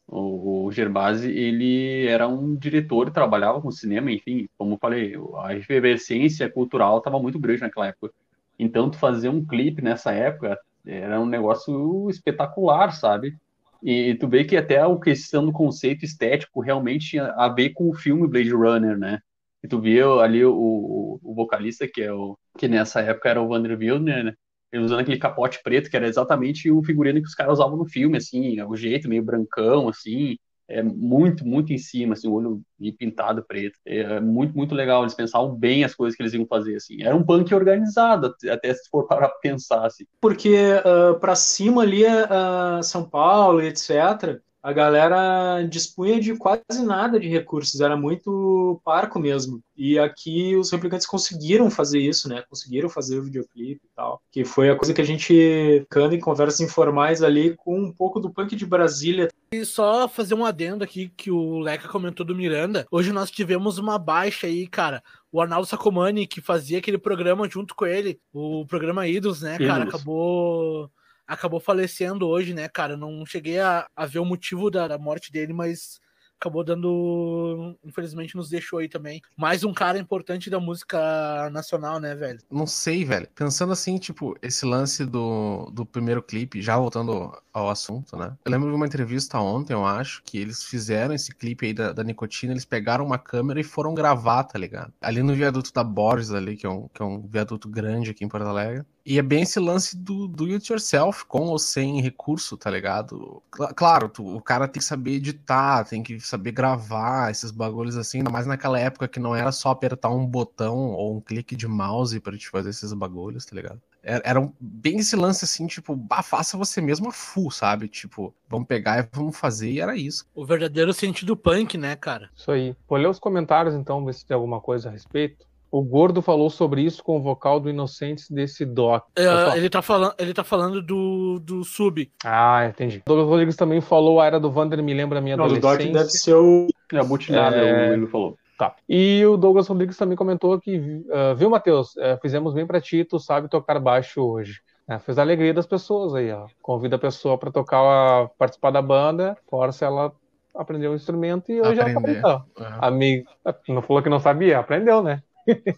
[0.08, 5.56] O, o Gerbasi, ele era um diretor, trabalhava com cinema, enfim, como eu falei, a
[5.56, 8.14] efervescência cultural estava muito grande naquela época.
[8.60, 13.36] Então, tu fazer um clipe nessa época era um negócio espetacular, sabe?
[13.84, 17.90] E tu vê que até a questão do conceito estético realmente tinha a ver com
[17.90, 19.20] o filme Blade Runner, né?
[19.62, 23.48] E tu viu ali o, o, vocalista, que é o que nessa época era o
[23.48, 24.34] Vander Wilner, né?
[24.72, 27.86] Ele usando aquele capote preto, que era exatamente o figurino que os caras usavam no
[27.86, 32.62] filme, assim, o jeito meio brancão, assim, é muito, muito em cima, assim, o olho
[32.98, 33.78] pintado preto.
[33.86, 35.04] É muito, muito legal.
[35.04, 37.04] Eles pensavam bem as coisas que eles iam fazer, assim.
[37.04, 40.06] Era um punk organizado, até se for para pensar, assim.
[40.22, 46.86] Porque uh, ah, para cima ali, uh, São Paulo, etc., a galera dispunha de quase
[46.86, 49.62] nada de recursos, era muito parco mesmo.
[49.76, 52.46] E aqui os replicantes conseguiram fazer isso, né?
[52.50, 54.22] Conseguiram fazer o videoclipe e tal.
[54.32, 58.22] Que foi a coisa que a gente canta em conversas informais ali com um pouco
[58.22, 59.28] do punk de Brasília.
[59.54, 62.88] E só fazer um adendo aqui que o Leca comentou do Miranda.
[62.90, 65.04] Hoje nós tivemos uma baixa aí, cara.
[65.32, 69.84] O Arnaldo Sacomani, que fazia aquele programa junto com ele, o programa Idols, né, cara,
[69.84, 70.92] acabou
[71.28, 72.98] acabou falecendo hoje, né, cara?
[72.98, 76.00] Não cheguei a, a ver o motivo da, da morte dele, mas
[76.44, 77.76] acabou dando.
[77.84, 79.22] Infelizmente nos deixou aí também.
[79.38, 82.40] Mais um cara importante da música nacional, né, velho?
[82.52, 83.28] Não sei, velho.
[83.34, 88.36] Pensando assim, tipo, esse lance do, do primeiro clipe, já voltando ao assunto, né?
[88.44, 91.94] Eu lembro de uma entrevista ontem, eu acho, que eles fizeram esse clipe aí da,
[91.94, 94.92] da nicotina, eles pegaram uma câmera e foram gravar, tá ligado?
[95.02, 98.26] Ali no viaduto da Borges, ali, que é um, que é um viaduto grande aqui
[98.26, 98.86] em Porto Alegre.
[99.06, 103.44] E é bem esse lance do do it yourself, com ou sem recurso, tá ligado?
[103.76, 108.20] Claro, tu, o cara tem que saber editar, tem que saber gravar esses bagulhos assim,
[108.20, 111.68] ainda mais naquela época que não era só apertar um botão ou um clique de
[111.68, 113.82] mouse para te fazer esses bagulhos, tá ligado?
[114.02, 117.88] Era, era bem esse lance assim, tipo, bah, faça você mesmo a full, sabe?
[117.88, 120.26] Tipo, vamos pegar e vamos fazer, e era isso.
[120.34, 122.30] O verdadeiro sentido punk, né, cara?
[122.36, 122.76] Isso aí.
[122.88, 125.46] Vou ler os comentários então, ver se tem alguma coisa a respeito.
[125.74, 129.06] O Gordo falou sobre isso com o vocal do Inocentes desse doc.
[129.16, 132.12] É, ele, tá falando, ele tá falando do, do sub.
[132.24, 132.98] Ah, entendi.
[132.98, 135.90] O Douglas Rodrigues também falou a era do Vander me lembra a minha Não, adolescência.
[135.90, 136.68] O doc deve ser o...
[136.94, 137.94] É, a butinada, é...
[137.94, 138.38] ele falou.
[138.56, 138.76] Tá.
[138.88, 141.96] E o Douglas Rodrigues também comentou que, uh, viu, Matheus?
[141.96, 144.62] Uh, fizemos bem pra ti, tu sabe tocar baixo hoje.
[144.88, 146.46] É, fez a alegria das pessoas aí, ó.
[146.62, 150.12] Convida a pessoa para tocar, a, participar da banda, força ela
[150.54, 152.20] aprender o instrumento e hoje Aprender.
[152.20, 152.68] ela aprendeu.
[152.70, 152.78] Uhum.
[152.80, 153.30] Amigo,
[153.70, 155.24] não falou que não sabia, aprendeu, né?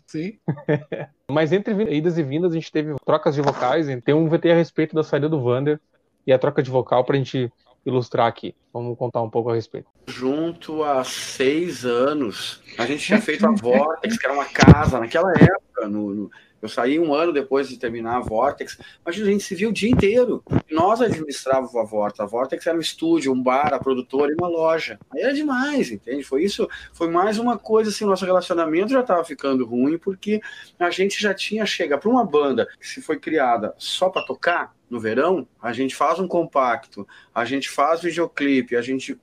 [0.07, 0.37] Sim.
[1.29, 3.87] Mas entre idas e vindas, a gente teve trocas de vocais.
[4.03, 5.79] Tem um VT a respeito da saída do Vander
[6.25, 7.51] e a troca de vocal pra gente
[7.85, 8.55] ilustrar aqui.
[8.73, 9.87] Vamos contar um pouco a respeito.
[10.07, 15.31] Junto há seis anos, a gente tinha feito a Vortex, que era uma casa naquela
[15.31, 16.31] época, no, no
[16.65, 18.79] eu saí um ano depois de terminar a Vortex.
[19.05, 20.43] A gente se viu o dia inteiro.
[20.71, 22.19] Nós administrávamos a Vortex.
[22.19, 24.99] A Vortex era um estúdio, um bar, a produtora e uma loja.
[25.13, 26.23] Aí era demais, entende?
[26.23, 30.41] Foi isso, foi mais uma coisa assim, nosso relacionamento já estava ficando ruim porque
[30.79, 34.74] a gente já tinha chega para uma banda que se foi criada só para tocar
[34.89, 39.19] no verão, a gente faz um compacto, a gente faz videoclipe, a gente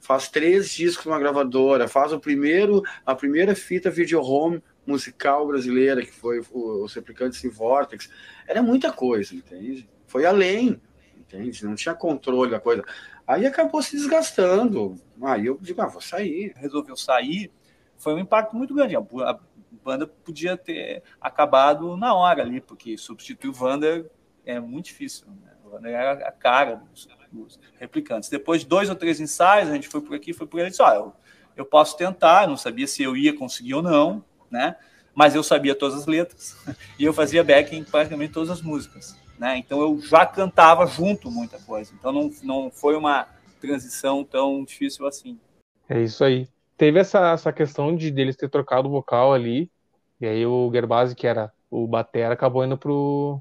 [0.00, 6.02] faz três discos numa gravadora, faz o primeiro, a primeira fita video home musical brasileira,
[6.02, 8.10] que foi o, os Replicantes em Vortex,
[8.46, 9.88] era muita coisa, entende?
[10.06, 10.80] Foi além,
[11.16, 11.64] entende?
[11.64, 12.84] Não tinha controle da coisa.
[13.26, 14.96] Aí acabou se desgastando.
[15.22, 16.52] Aí eu digo, ah, vou sair.
[16.56, 17.50] Resolveu sair,
[17.96, 18.96] foi um impacto muito grande.
[18.96, 19.38] A
[19.82, 24.10] banda podia ter acabado na hora ali, porque substituir o Wander
[24.44, 25.26] é muito difícil.
[25.28, 25.52] Né?
[25.80, 25.92] né?
[25.92, 28.28] era a cara dos, dos, replicantes.
[28.28, 30.82] Depois de dois ou três ensaios, a gente foi por aqui, foi por ali, disse,
[30.82, 31.12] ah, eu,
[31.56, 34.76] eu posso tentar, não sabia se eu ia conseguir ou não, né?
[35.14, 36.56] Mas eu sabia todas as letras
[36.98, 39.56] e eu fazia backing em praticamente todas as músicas, né?
[39.58, 41.92] Então eu já cantava junto muita coisa.
[41.94, 43.26] Então não, não foi uma
[43.60, 45.38] transição tão difícil assim.
[45.88, 46.48] É isso aí.
[46.76, 49.70] Teve essa, essa questão de deles ter trocado o vocal ali,
[50.20, 53.40] e aí o Gerbasi, que era o batera, acabou indo pro,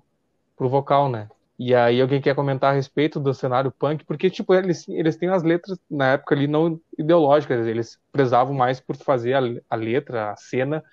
[0.62, 1.28] pro vocal, né?
[1.58, 5.30] E aí alguém quer comentar a respeito do cenário punk, porque, tipo, eles, eles têm
[5.30, 10.30] as letras, na época ali, não ideológicas, eles prezavam mais por fazer a, a letra,
[10.32, 10.84] a cena,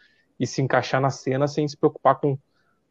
[0.40, 2.38] e se encaixar na cena sem se preocupar com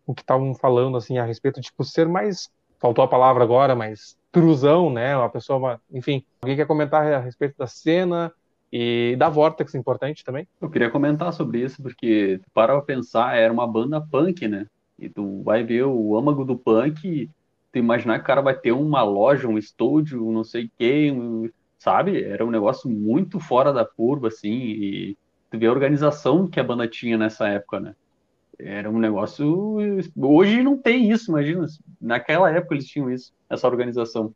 [0.05, 2.47] o que estavam falando, assim, a respeito, tipo, ser mais,
[2.79, 6.23] faltou a palavra agora, mas trusão, né, uma pessoa, enfim.
[6.39, 8.31] Alguém quer comentar a respeito da cena,
[8.71, 10.47] e da Vortex, importante também.
[10.61, 14.67] Eu queria comentar sobre isso, porque para pensar, era uma banda punk, né?
[14.97, 17.29] E tu vai ver o âmago do punk,
[17.71, 22.23] tu imaginar que o cara vai ter uma loja, um estúdio, não sei quem, sabe?
[22.23, 25.17] Era um negócio muito fora da curva, assim, e
[25.51, 27.95] tu vê a organização que a banda tinha nessa época, né?
[28.59, 29.77] Era um negócio.
[30.15, 31.67] Hoje não tem isso, imagina.
[32.01, 34.33] Naquela época eles tinham isso, essa organização.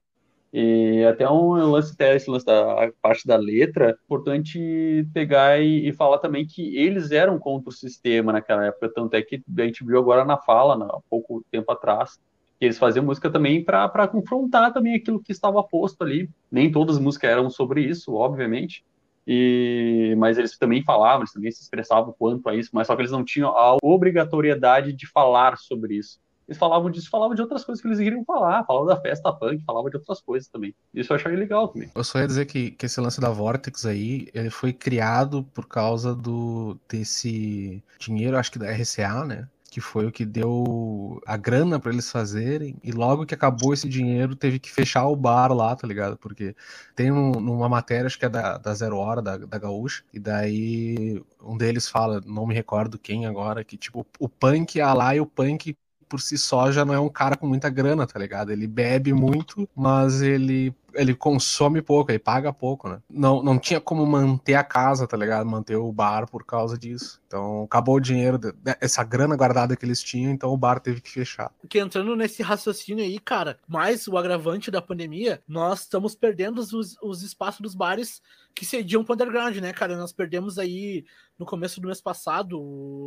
[0.53, 6.17] E até um lance teste, lance da parte da letra, importante pegar e, e, falar
[6.17, 9.97] também que eles eram contra o sistema naquela época, tanto é que a gente viu
[9.97, 12.19] agora na fala, há pouco tempo atrás,
[12.59, 16.29] que eles faziam música também para confrontar também aquilo que estava posto ali.
[16.51, 18.83] Nem todas as músicas eram sobre isso, obviamente,
[19.25, 23.01] e, mas eles também falavam, eles também se expressavam quanto a isso, mas só que
[23.01, 26.19] eles não tinham a obrigatoriedade de falar sobre isso
[26.51, 29.63] eles falavam disso, falavam de outras coisas que eles queriam falar, falavam da festa punk,
[29.63, 30.75] falavam de outras coisas também.
[30.93, 31.89] Isso eu achei legal também.
[31.95, 35.65] Eu só ia dizer que, que esse lance da Vortex aí, ele foi criado por
[35.65, 39.47] causa do desse dinheiro, acho que da RCA, né?
[39.71, 43.87] que foi o que deu a grana para eles fazerem, e logo que acabou esse
[43.87, 46.17] dinheiro, teve que fechar o bar lá, tá ligado?
[46.17, 46.53] Porque
[46.93, 50.19] tem um, uma matéria, acho que é da, da Zero Hora, da, da Gaúcha, e
[50.19, 55.15] daí um deles fala, não me recordo quem agora, que tipo, o punk é lá
[55.15, 55.73] e o punk
[56.11, 58.51] por si só já não é um cara com muita grana, tá ligado?
[58.51, 63.01] Ele bebe muito, mas ele ele consome pouco, ele paga pouco, né?
[63.09, 65.45] Não, não tinha como manter a casa, tá ligado?
[65.45, 67.21] Manter o bar por causa disso.
[67.27, 68.39] Então acabou o dinheiro,
[68.79, 71.51] essa grana guardada que eles tinham, então o bar teve que fechar.
[71.61, 76.97] Porque entrando nesse raciocínio aí, cara, mais o agravante da pandemia, nós estamos perdendo os,
[77.01, 78.21] os espaços dos bares
[78.53, 79.97] que cediam pro underground, né, cara?
[79.97, 81.05] Nós perdemos aí
[81.37, 82.57] no começo do mês passado,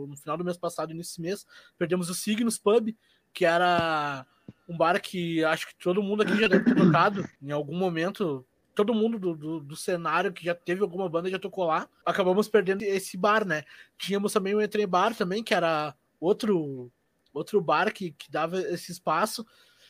[0.09, 1.47] no final do mês passado, início mês,
[1.79, 2.95] perdemos o Signos Pub,
[3.33, 4.27] que era
[4.69, 8.45] um bar que acho que todo mundo aqui já deve ter tocado em algum momento.
[8.75, 11.89] Todo mundo do, do, do, cenário que já teve alguma banda já tocou lá.
[12.05, 13.63] Acabamos perdendo esse bar, né?
[13.97, 16.91] Tínhamos também o Entre Bar também, que era outro
[17.33, 19.47] outro bar que, que dava esse espaço.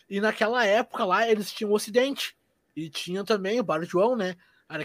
[0.08, 2.36] E naquela época lá eles tinham o Ocidente.
[2.76, 4.36] E tinha também o Bar João, né?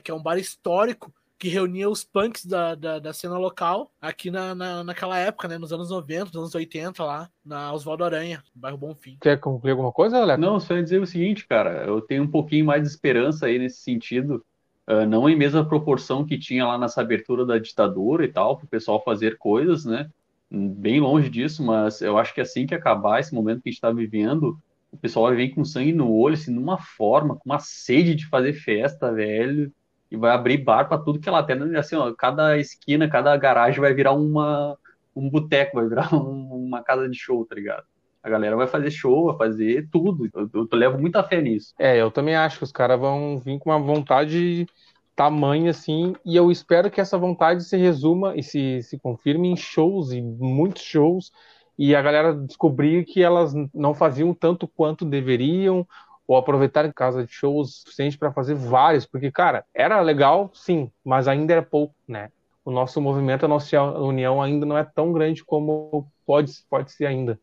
[0.03, 4.29] Que é um bar histórico que reunia os punks da, da, da cena local aqui
[4.29, 5.57] na, na, naquela época, né?
[5.57, 9.17] Nos anos 90, nos anos 80, lá, na Oswaldo Aranha, no bairro Bonfim.
[9.21, 10.37] Quer concluir alguma coisa, Alex?
[10.37, 13.57] Não, só ia dizer o seguinte, cara, eu tenho um pouquinho mais de esperança aí
[13.57, 14.43] nesse sentido.
[14.85, 18.65] Uh, não em mesma proporção que tinha lá nessa abertura da ditadura e tal, para
[18.65, 20.09] o pessoal fazer coisas, né?
[20.51, 23.77] Bem longe disso, mas eu acho que assim que acabar esse momento que a gente
[23.77, 24.59] está vivendo,
[24.91, 28.53] o pessoal vir com sangue no olho, assim, numa forma, com uma sede de fazer
[28.53, 29.71] festa, velho
[30.11, 31.75] e vai abrir bar para tudo que ela tem.
[31.75, 34.77] Assim, ó, cada esquina, cada garagem vai virar uma,
[35.15, 37.83] um boteco, vai virar um, uma casa de show, tá ligado?
[38.21, 40.29] A galera vai fazer show, vai fazer tudo.
[40.33, 41.73] Eu, eu, eu levo muita fé nisso.
[41.79, 44.67] É, eu também acho que os caras vão vir com uma vontade
[45.15, 49.57] tamanha assim, e eu espero que essa vontade se resuma e se, se confirme em
[49.57, 51.29] shows, e muitos shows,
[51.77, 55.85] e a galera descobrir que elas não faziam tanto quanto deveriam,
[56.29, 60.91] ou aproveitar em casa de shows suficiente para fazer vários, porque, cara, era legal, sim,
[61.03, 62.29] mas ainda era pouco, né?
[62.63, 67.07] O nosso movimento, a nossa união ainda não é tão grande como pode, pode ser
[67.07, 67.39] ainda,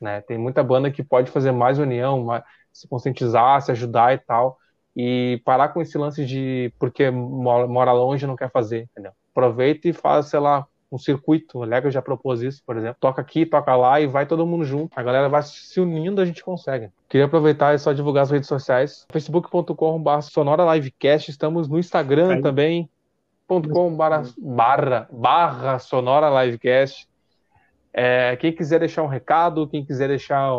[0.00, 0.22] né?
[0.22, 2.42] Tem muita banda que pode fazer mais união, mais,
[2.72, 4.56] se conscientizar, se ajudar e tal,
[4.96, 9.12] e parar com esse lance de porque mora longe não quer fazer, entendeu?
[9.32, 11.58] Aproveita e faz, sei lá, um circuito.
[11.58, 12.96] O Lego já propôs isso, por exemplo.
[13.00, 14.92] Toca aqui, toca lá e vai todo mundo junto.
[14.94, 16.90] A galera vai se unindo, a gente consegue.
[17.08, 19.06] Queria aproveitar e só divulgar as redes sociais.
[19.10, 21.30] facebook.com.br Sonora Livecast.
[21.30, 22.42] Estamos no Instagram Aí.
[22.42, 22.88] também.
[23.48, 27.06] .com barra, barra, barra Sonora Livecast.
[27.92, 30.50] É, quem quiser deixar um recado, quem quiser deixar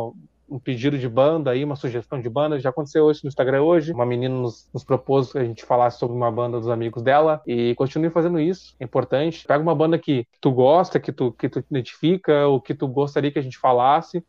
[0.53, 2.59] um pedido de banda aí, uma sugestão de banda.
[2.59, 3.91] Já aconteceu hoje no Instagram hoje.
[3.91, 7.41] Uma menina nos, nos propôs que a gente falasse sobre uma banda dos amigos dela.
[7.47, 8.75] E continue fazendo isso.
[8.79, 9.45] É importante.
[9.47, 13.31] Pega uma banda que tu gosta, que tu, que tu identifica, ou que tu gostaria
[13.31, 14.23] que a gente falasse.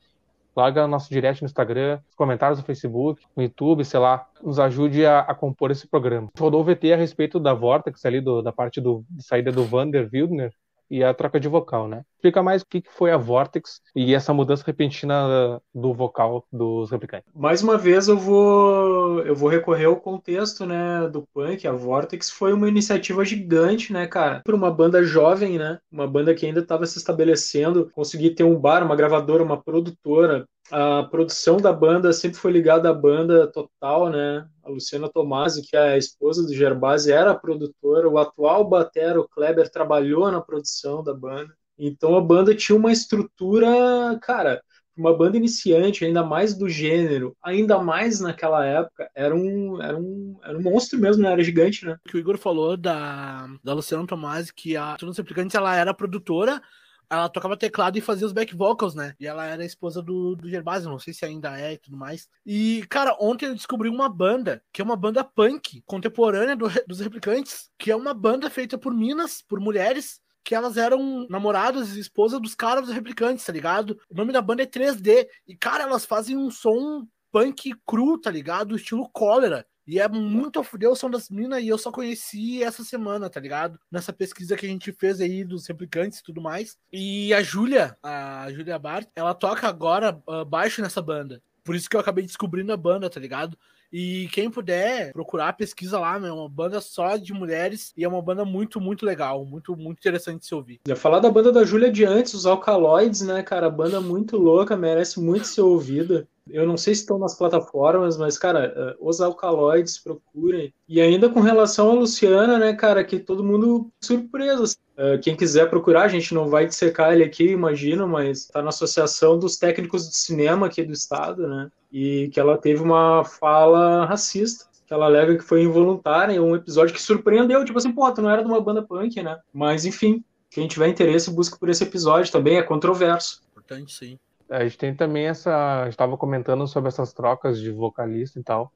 [0.57, 5.05] larga nosso direct no Instagram, os comentários no Facebook, no YouTube, sei lá, nos ajude
[5.05, 6.31] a, a compor esse programa.
[6.39, 9.65] Rodou o VT a respeito da Vortex ali, do, da parte do, de saída do
[9.65, 10.53] Vander Wildner,
[10.91, 12.03] e a troca de vocal, né?
[12.17, 17.31] Explica mais o que foi a Vortex e essa mudança repentina do vocal dos replicantes.
[17.35, 21.67] Mais uma vez eu vou eu vou recorrer ao contexto, né, do punk.
[21.67, 26.35] A Vortex foi uma iniciativa gigante, né, cara, para uma banda jovem, né, uma banda
[26.35, 31.59] que ainda estava se estabelecendo, conseguir ter um bar, uma gravadora, uma produtora, a produção
[31.59, 34.49] da banda sempre foi ligada à banda total, né?
[34.63, 38.09] A Luciana Tomasi, que é a esposa do Gerbasi, era a produtora.
[38.09, 41.55] O atual batero, o Kleber, trabalhou na produção da banda.
[41.79, 44.63] Então a banda tinha uma estrutura, cara,
[44.97, 50.39] uma banda iniciante, ainda mais do gênero, ainda mais naquela época, era um, era um,
[50.43, 51.33] era um monstro mesmo, né?
[51.33, 51.97] Era gigante, né?
[52.07, 55.93] O que o Igor falou da, da Luciana Tomasi, que a Tudo Replicantes, ela era
[55.93, 56.63] produtora,
[57.11, 59.15] ela tocava teclado e fazia os back vocals, né?
[59.19, 62.29] E ela era esposa do, do Gervásio, não sei se ainda é e tudo mais.
[62.45, 67.01] E, cara, ontem eu descobri uma banda, que é uma banda punk, contemporânea do, dos
[67.01, 72.01] Replicantes, que é uma banda feita por minas, por mulheres, que elas eram namoradas e
[72.01, 73.99] esposas dos caras dos Replicantes, tá ligado?
[74.11, 75.27] O nome da banda é 3D.
[75.47, 78.77] E, cara, elas fazem um som punk cru, tá ligado?
[78.77, 79.67] Estilo cólera.
[79.87, 83.29] E é muito a fuder o som das minas e eu só conheci essa semana,
[83.29, 83.79] tá ligado?
[83.91, 86.79] Nessa pesquisa que a gente fez aí dos replicantes e tudo mais.
[86.93, 91.43] E a Júlia, a Júlia Bart, ela toca agora uh, baixo nessa banda.
[91.63, 93.59] Por isso que eu acabei descobrindo a banda, tá ligado?
[93.97, 98.21] E quem puder procurar, pesquisa lá, é uma banda só de mulheres e é uma
[98.21, 100.81] banda muito, muito legal, muito, muito interessante de se ouvir.
[100.87, 103.71] Já falar da banda da Júlia de antes, os Alcaloides, né, cara?
[103.71, 106.27] Banda muito louca, merece muito ser ouvida.
[106.49, 110.73] Eu não sei se estão nas plataformas, mas, cara, eh, os alcaloides, procurem.
[110.89, 114.63] E ainda com relação a Luciana, né, cara, que todo mundo surpreso.
[114.65, 114.77] Assim.
[114.97, 118.69] Eh, quem quiser procurar, a gente não vai dissecar ele aqui, imagino, mas tá na
[118.69, 121.71] Associação dos Técnicos de Cinema aqui do Estado, né?
[121.91, 126.95] E que ela teve uma fala racista que ela alega que foi involuntária, um episódio
[126.95, 129.39] que surpreendeu, tipo assim, pô, tu não era de uma banda punk, né?
[129.53, 133.43] Mas enfim, quem tiver interesse, busque por esse episódio também, é controverso.
[133.51, 134.19] Importante, sim.
[134.51, 135.81] A gente tem também essa.
[135.81, 138.73] A gente estava comentando sobre essas trocas de vocalista e tal.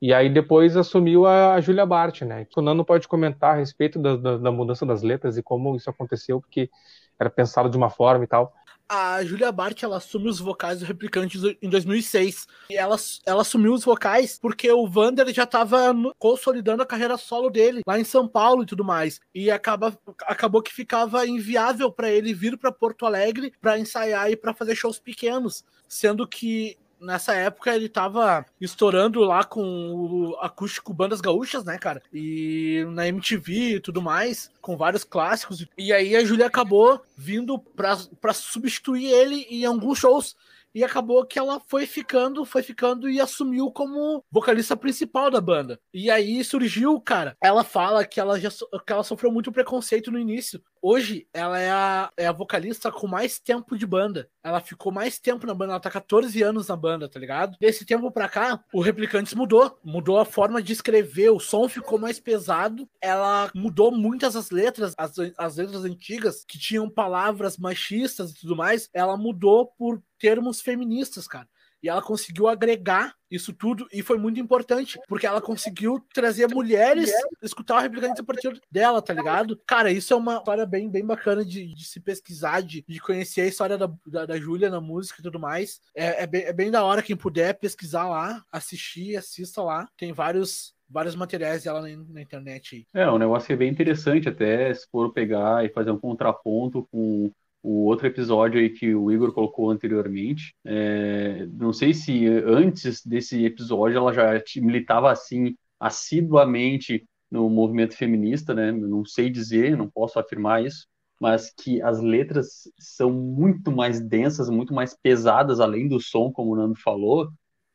[0.00, 2.46] E aí depois assumiu a Julia Bart, né?
[2.56, 5.90] O Nando pode comentar a respeito da, da, da, mudança das letras e como isso
[5.90, 6.70] aconteceu, porque
[7.18, 8.54] era pensado de uma forma e tal
[8.88, 12.46] a Julia Bart ela assume os vocais do Replicantes em 2006.
[12.70, 17.50] E ela, ela assumiu os vocais porque o Vander já estava consolidando a carreira solo
[17.50, 19.20] dele lá em São Paulo e tudo mais.
[19.34, 24.36] E acaba, acabou que ficava inviável para ele vir para Porto Alegre para ensaiar e
[24.36, 30.92] para fazer shows pequenos, sendo que nessa época ele tava estourando lá com o acústico
[30.92, 32.02] Bandas Gaúchas, né, cara?
[32.12, 35.66] E na MTV e tudo mais, com vários clássicos.
[35.76, 40.36] E aí a Júlia acabou vindo pra, pra substituir ele em alguns shows
[40.74, 45.80] e acabou que ela foi ficando, foi ficando e assumiu como vocalista principal da banda.
[45.92, 48.50] E aí surgiu, cara, ela fala que ela já
[48.86, 50.62] que ela sofreu muito preconceito no início.
[50.82, 54.28] Hoje ela é a, é a vocalista com mais tempo de banda.
[54.42, 57.56] Ela ficou mais tempo na banda, ela tá 14 anos na banda, tá ligado?
[57.60, 59.78] Desse tempo pra cá, o Replicantes mudou.
[59.84, 62.88] Mudou a forma de escrever, o som ficou mais pesado.
[63.00, 68.56] Ela mudou muitas as letras, as, as letras antigas, que tinham palavras machistas e tudo
[68.56, 68.88] mais.
[68.92, 71.48] Ela mudou por termos feministas, cara.
[71.82, 77.10] E ela conseguiu agregar isso tudo e foi muito importante, porque ela conseguiu trazer mulheres,
[77.42, 79.60] escutar o replicante a partir dela, tá ligado?
[79.66, 83.42] Cara, isso é uma história bem, bem bacana de, de se pesquisar, de, de conhecer
[83.42, 85.80] a história da, da, da Júlia na música e tudo mais.
[85.94, 89.88] É, é, bem, é bem da hora quem puder pesquisar lá, assistir, assista lá.
[89.96, 92.86] Tem vários vários materiais dela na, internet.
[92.94, 96.88] É, um negócio que é bem interessante até, se for pegar e fazer um contraponto
[96.90, 97.30] com
[97.62, 100.54] o outro episódio aí que o Igor colocou anteriormente.
[100.64, 108.54] É, não sei se antes desse episódio ela já militava assim assiduamente no movimento feminista,
[108.54, 108.72] né?
[108.72, 110.86] Não sei dizer, não posso afirmar isso,
[111.20, 116.52] mas que as letras são muito mais densas, muito mais pesadas, além do som, como
[116.52, 117.28] o Nando falou,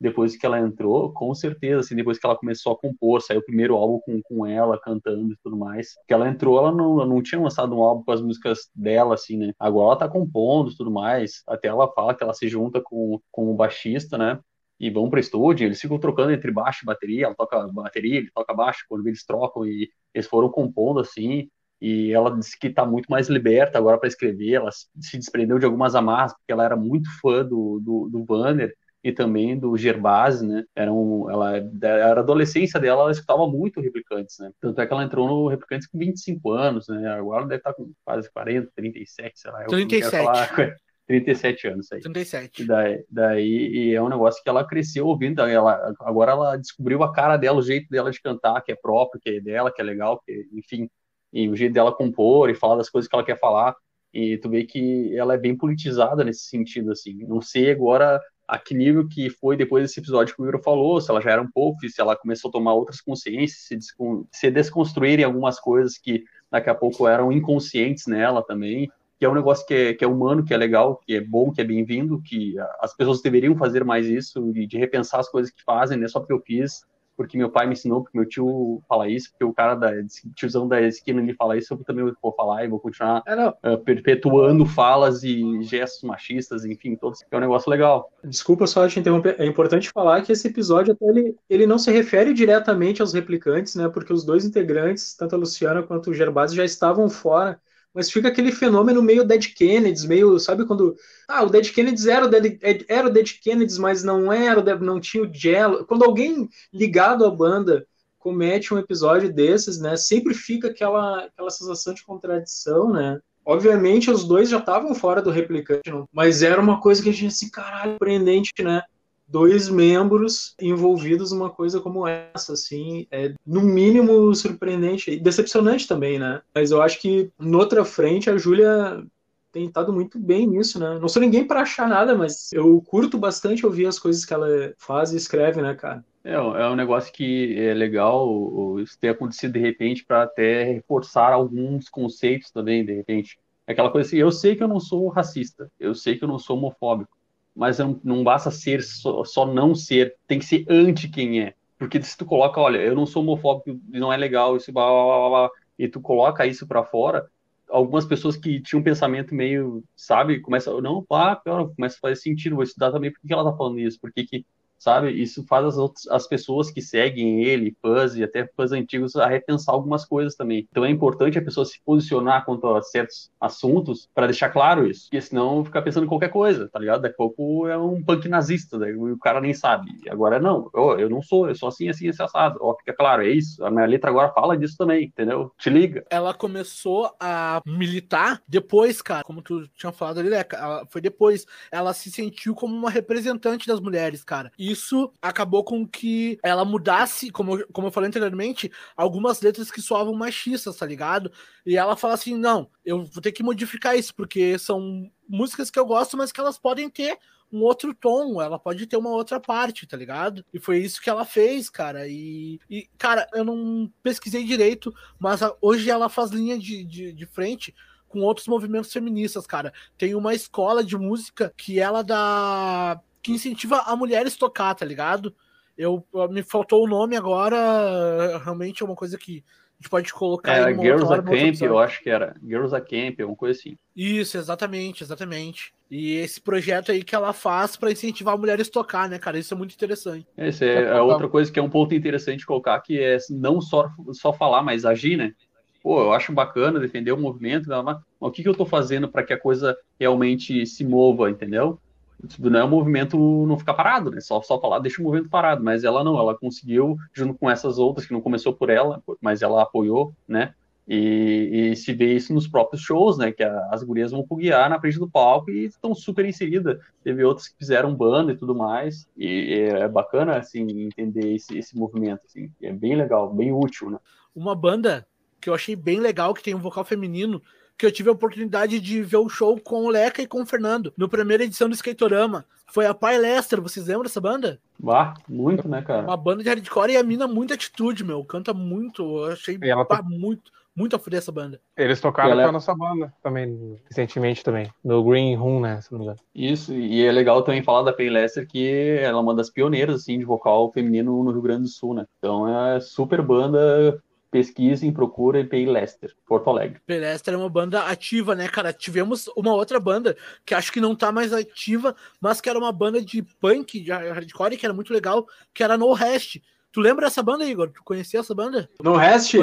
[0.04, 3.46] depois que ela entrou, com certeza, assim, depois que ela começou a compor, saiu o
[3.46, 5.94] primeiro álbum com, com ela cantando e tudo mais.
[6.06, 9.38] Que ela entrou, ela não, não tinha lançado um álbum com as músicas dela, assim,
[9.38, 9.54] né?
[9.58, 11.42] Agora ela tá compondo e tudo mais.
[11.48, 14.40] Até ela fala que ela se junta com, com o baixista, né?
[14.78, 18.32] E vão pro estúdio, eles ficam trocando entre baixo e bateria, ela toca bateria, ele
[18.36, 21.48] toca baixo, quando eles trocam e eles foram compondo assim,
[21.80, 25.66] e ela disse que está muito mais liberta agora para escrever, ela se desprendeu de
[25.66, 28.74] algumas amarras, porque ela era muito fã do, do, do Vanner,
[29.04, 30.64] e também do Gerbasi, né?
[30.74, 34.50] Era um, ela era adolescência dela, ela escutava muito Replicantes, né?
[34.62, 37.10] Tanto é que ela entrou no Replicantes com 25 anos, né?
[37.10, 39.66] Agora deve estar com quase 40, 37, sei lá.
[39.66, 40.78] 37.
[41.06, 42.00] 37 anos aí.
[42.00, 42.64] 37.
[42.64, 47.04] E daí, daí e é um negócio que ela cresceu ouvindo, ela, agora ela descobriu
[47.04, 49.82] a cara dela, o jeito dela de cantar, que é próprio, que é dela, que
[49.82, 50.90] é legal, que, enfim,
[51.34, 53.76] e o jeito dela compor e falar das coisas que ela quer falar.
[54.14, 57.18] E tu vê que ela é bem politizada nesse sentido, assim.
[57.26, 61.00] Não sei agora a que nível que foi depois desse episódio que o Igor falou,
[61.00, 64.26] se ela já era um pouco, se ela começou a tomar outras consciências, se, descon
[64.32, 69.36] se desconstruírem algumas coisas que daqui a pouco eram inconscientes nela também, que é um
[69.36, 72.22] negócio que é, que é humano, que é legal, que é bom, que é bem-vindo,
[72.22, 76.06] que as pessoas deveriam fazer mais isso, e de repensar as coisas que fazem, não
[76.06, 76.84] é só porque eu fiz,
[77.16, 79.92] porque meu pai me ensinou, porque meu tio fala isso, porque o cara da
[80.36, 83.24] tiozão da esquina me fala isso, eu também vou falar e vou continuar
[83.64, 87.24] uh, perpetuando falas e gestos machistas, enfim, todos.
[87.30, 88.12] É um negócio legal.
[88.24, 89.36] Desculpa só te interromper.
[89.40, 93.76] É importante falar que esse episódio até ele, ele não se refere diretamente aos replicantes,
[93.76, 93.88] né?
[93.90, 97.60] Porque os dois integrantes, tanto a Luciana quanto o Gerbasi, já estavam fora
[97.94, 100.96] mas fica aquele fenômeno meio Dead Kennedys, meio, sabe quando,
[101.28, 105.00] ah, o Dead Kennedys era o Dead, era o Dead Kennedys, mas não era, não
[105.00, 105.86] tinha o Jello.
[105.86, 107.86] Quando alguém ligado à banda
[108.18, 113.20] comete um episódio desses, né, sempre fica aquela, aquela sensação de contradição, né?
[113.46, 117.28] Obviamente os dois já estavam fora do replicante, mas era uma coisa que a gente
[117.28, 118.82] assim, caralho, surpreendente, né?
[119.28, 126.20] Dois membros envolvidos numa coisa como essa, assim, é no mínimo surpreendente e decepcionante também,
[126.20, 126.42] né?
[126.54, 129.04] Mas eu acho que noutra frente a Júlia
[129.52, 130.98] tem estado muito bem nisso, né?
[131.00, 134.48] Não sou ninguém para achar nada, mas eu curto bastante ouvir as coisas que ela
[134.78, 136.04] faz e escreve, né, cara?
[136.24, 141.32] É, é um negócio que é legal isso ter acontecido de repente para até reforçar
[141.34, 143.38] alguns conceitos também, de repente.
[143.68, 146.40] Aquela coisa assim, eu sei que eu não sou racista, eu sei que eu não
[146.40, 147.16] sou homofóbico,
[147.56, 151.54] mas não, não basta ser só, só, não ser, tem que ser anti quem é.
[151.78, 155.04] Porque se tu coloca, olha, eu não sou homofóbico, não é legal, isso, blá, blá,
[155.04, 157.28] blá, blá e tu coloca isso para fora,
[157.70, 161.36] algumas pessoas que tinham um pensamento meio, sabe, começa, não, pá,
[161.76, 164.24] começa a fazer sentido, vou estudar também por que ela tá falando isso, por que
[164.24, 164.46] que
[164.84, 165.12] sabe?
[165.12, 169.28] Isso faz as, outras, as pessoas que seguem ele, fãs e até fãs antigos, a
[169.28, 170.68] repensar algumas coisas também.
[170.70, 175.04] Então é importante a pessoa se posicionar quanto a certos assuntos para deixar claro isso,
[175.04, 177.02] porque senão ficar pensando em qualquer coisa, tá ligado?
[177.02, 179.90] Daqui a pouco é um punk nazista, daí o cara nem sabe.
[180.10, 182.60] Agora não, eu, eu não sou, eu sou assim, assim, esse assado.
[182.62, 183.64] Ó, fica claro, é isso.
[183.64, 185.52] A minha letra agora fala disso também, entendeu?
[185.58, 186.06] Te liga.
[186.10, 190.44] Ela começou a militar depois, cara, como tu tinha falado ali, né?
[190.90, 191.46] Foi depois.
[191.72, 194.52] Ela se sentiu como uma representante das mulheres, cara.
[194.58, 199.72] E isso acabou com que ela mudasse, como, eu, como eu falei anteriormente, algumas letras
[199.72, 201.32] que soavam machistas, tá ligado?
[201.66, 205.80] E ela fala assim: não, eu vou ter que modificar isso, porque são músicas que
[205.80, 207.18] eu gosto, mas que elas podem ter
[207.52, 210.44] um outro tom, ela pode ter uma outra parte, tá ligado?
[210.52, 212.08] E foi isso que ela fez, cara.
[212.08, 217.26] E, e cara, eu não pesquisei direito, mas hoje ela faz linha de, de, de
[217.28, 217.74] frente
[218.08, 219.72] com outros movimentos feministas, cara.
[219.98, 225.34] Tem uma escola de música que ela dá que incentiva a mulheres tocar, tá ligado?
[225.78, 229.44] Eu, me faltou o nome agora, realmente é uma coisa que
[229.80, 230.54] a gente pode colocar.
[230.54, 232.36] Era Girls a Camp, eu acho que era.
[232.46, 233.76] Girls a Camp, alguma coisa assim.
[233.96, 235.74] Isso, exatamente, exatamente.
[235.90, 239.40] E esse projeto aí que ela faz para incentivar mulheres a tocar, né, cara?
[239.40, 240.28] Isso é muito interessante.
[240.38, 243.90] Essa é, é outra coisa que é um ponto interessante colocar, que é não só,
[244.12, 245.34] só falar, mas agir, né?
[245.82, 249.24] Pô, eu acho bacana defender o movimento, mas o que, que eu tô fazendo para
[249.24, 251.80] que a coisa realmente se mova, entendeu?
[252.28, 254.22] Tipo, não é o movimento não ficar parado, né?
[254.22, 255.64] Só, só falar, deixa o movimento parado.
[255.64, 259.42] Mas ela não, ela conseguiu, junto com essas outras, que não começou por ela, mas
[259.42, 260.54] ela apoiou, né?
[260.88, 263.32] E, e se vê isso nos próprios shows, né?
[263.32, 266.80] Que a, as gurias vão foguear na frente do palco e estão super inseridas.
[267.04, 269.08] Teve outras que fizeram banda e tudo mais.
[269.18, 272.52] E, e é bacana, assim, entender esse, esse movimento, assim.
[272.62, 273.98] É bem legal, bem útil, né?
[274.36, 275.08] Uma banda
[275.40, 277.42] que eu achei bem legal, que tem um vocal feminino,
[277.78, 280.46] que eu tive a oportunidade de ver o show com o Leca e com o
[280.46, 282.46] Fernando, no primeira edição do Skatorama.
[282.68, 284.60] Foi a Pai Lester, vocês lembram dessa banda?
[284.80, 286.04] Bah, muito, né, cara?
[286.08, 288.24] Uma banda de hardcore e a mina muita atitude, meu.
[288.24, 290.02] Canta muito, eu achei ela tá...
[290.02, 291.62] muito, muito a fuder essa banda.
[291.78, 292.44] Eles tocaram ela...
[292.44, 296.20] com a nossa banda também, recentemente também, no Green Room, né, se não me engano.
[296.34, 300.02] Isso, e é legal também falar da Pai Lester que ela é uma das pioneiras,
[300.02, 302.06] assim, de vocal feminino no Rio Grande do Sul, né?
[302.18, 304.02] Então é super banda
[304.34, 306.82] pesquisem, procurem Pay Lester, Porto Alegre.
[306.88, 308.74] Pay Lester é uma banda ativa, né, cara?
[308.74, 312.72] Tivemos uma outra banda que acho que não tá mais ativa, mas que era uma
[312.72, 316.42] banda de punk, de hardcore, que era muito legal, que era No Rest.
[316.74, 317.70] Tu lembra dessa banda, Igor?
[317.70, 318.68] Tu conhecia essa banda?
[318.84, 319.36] No Rest?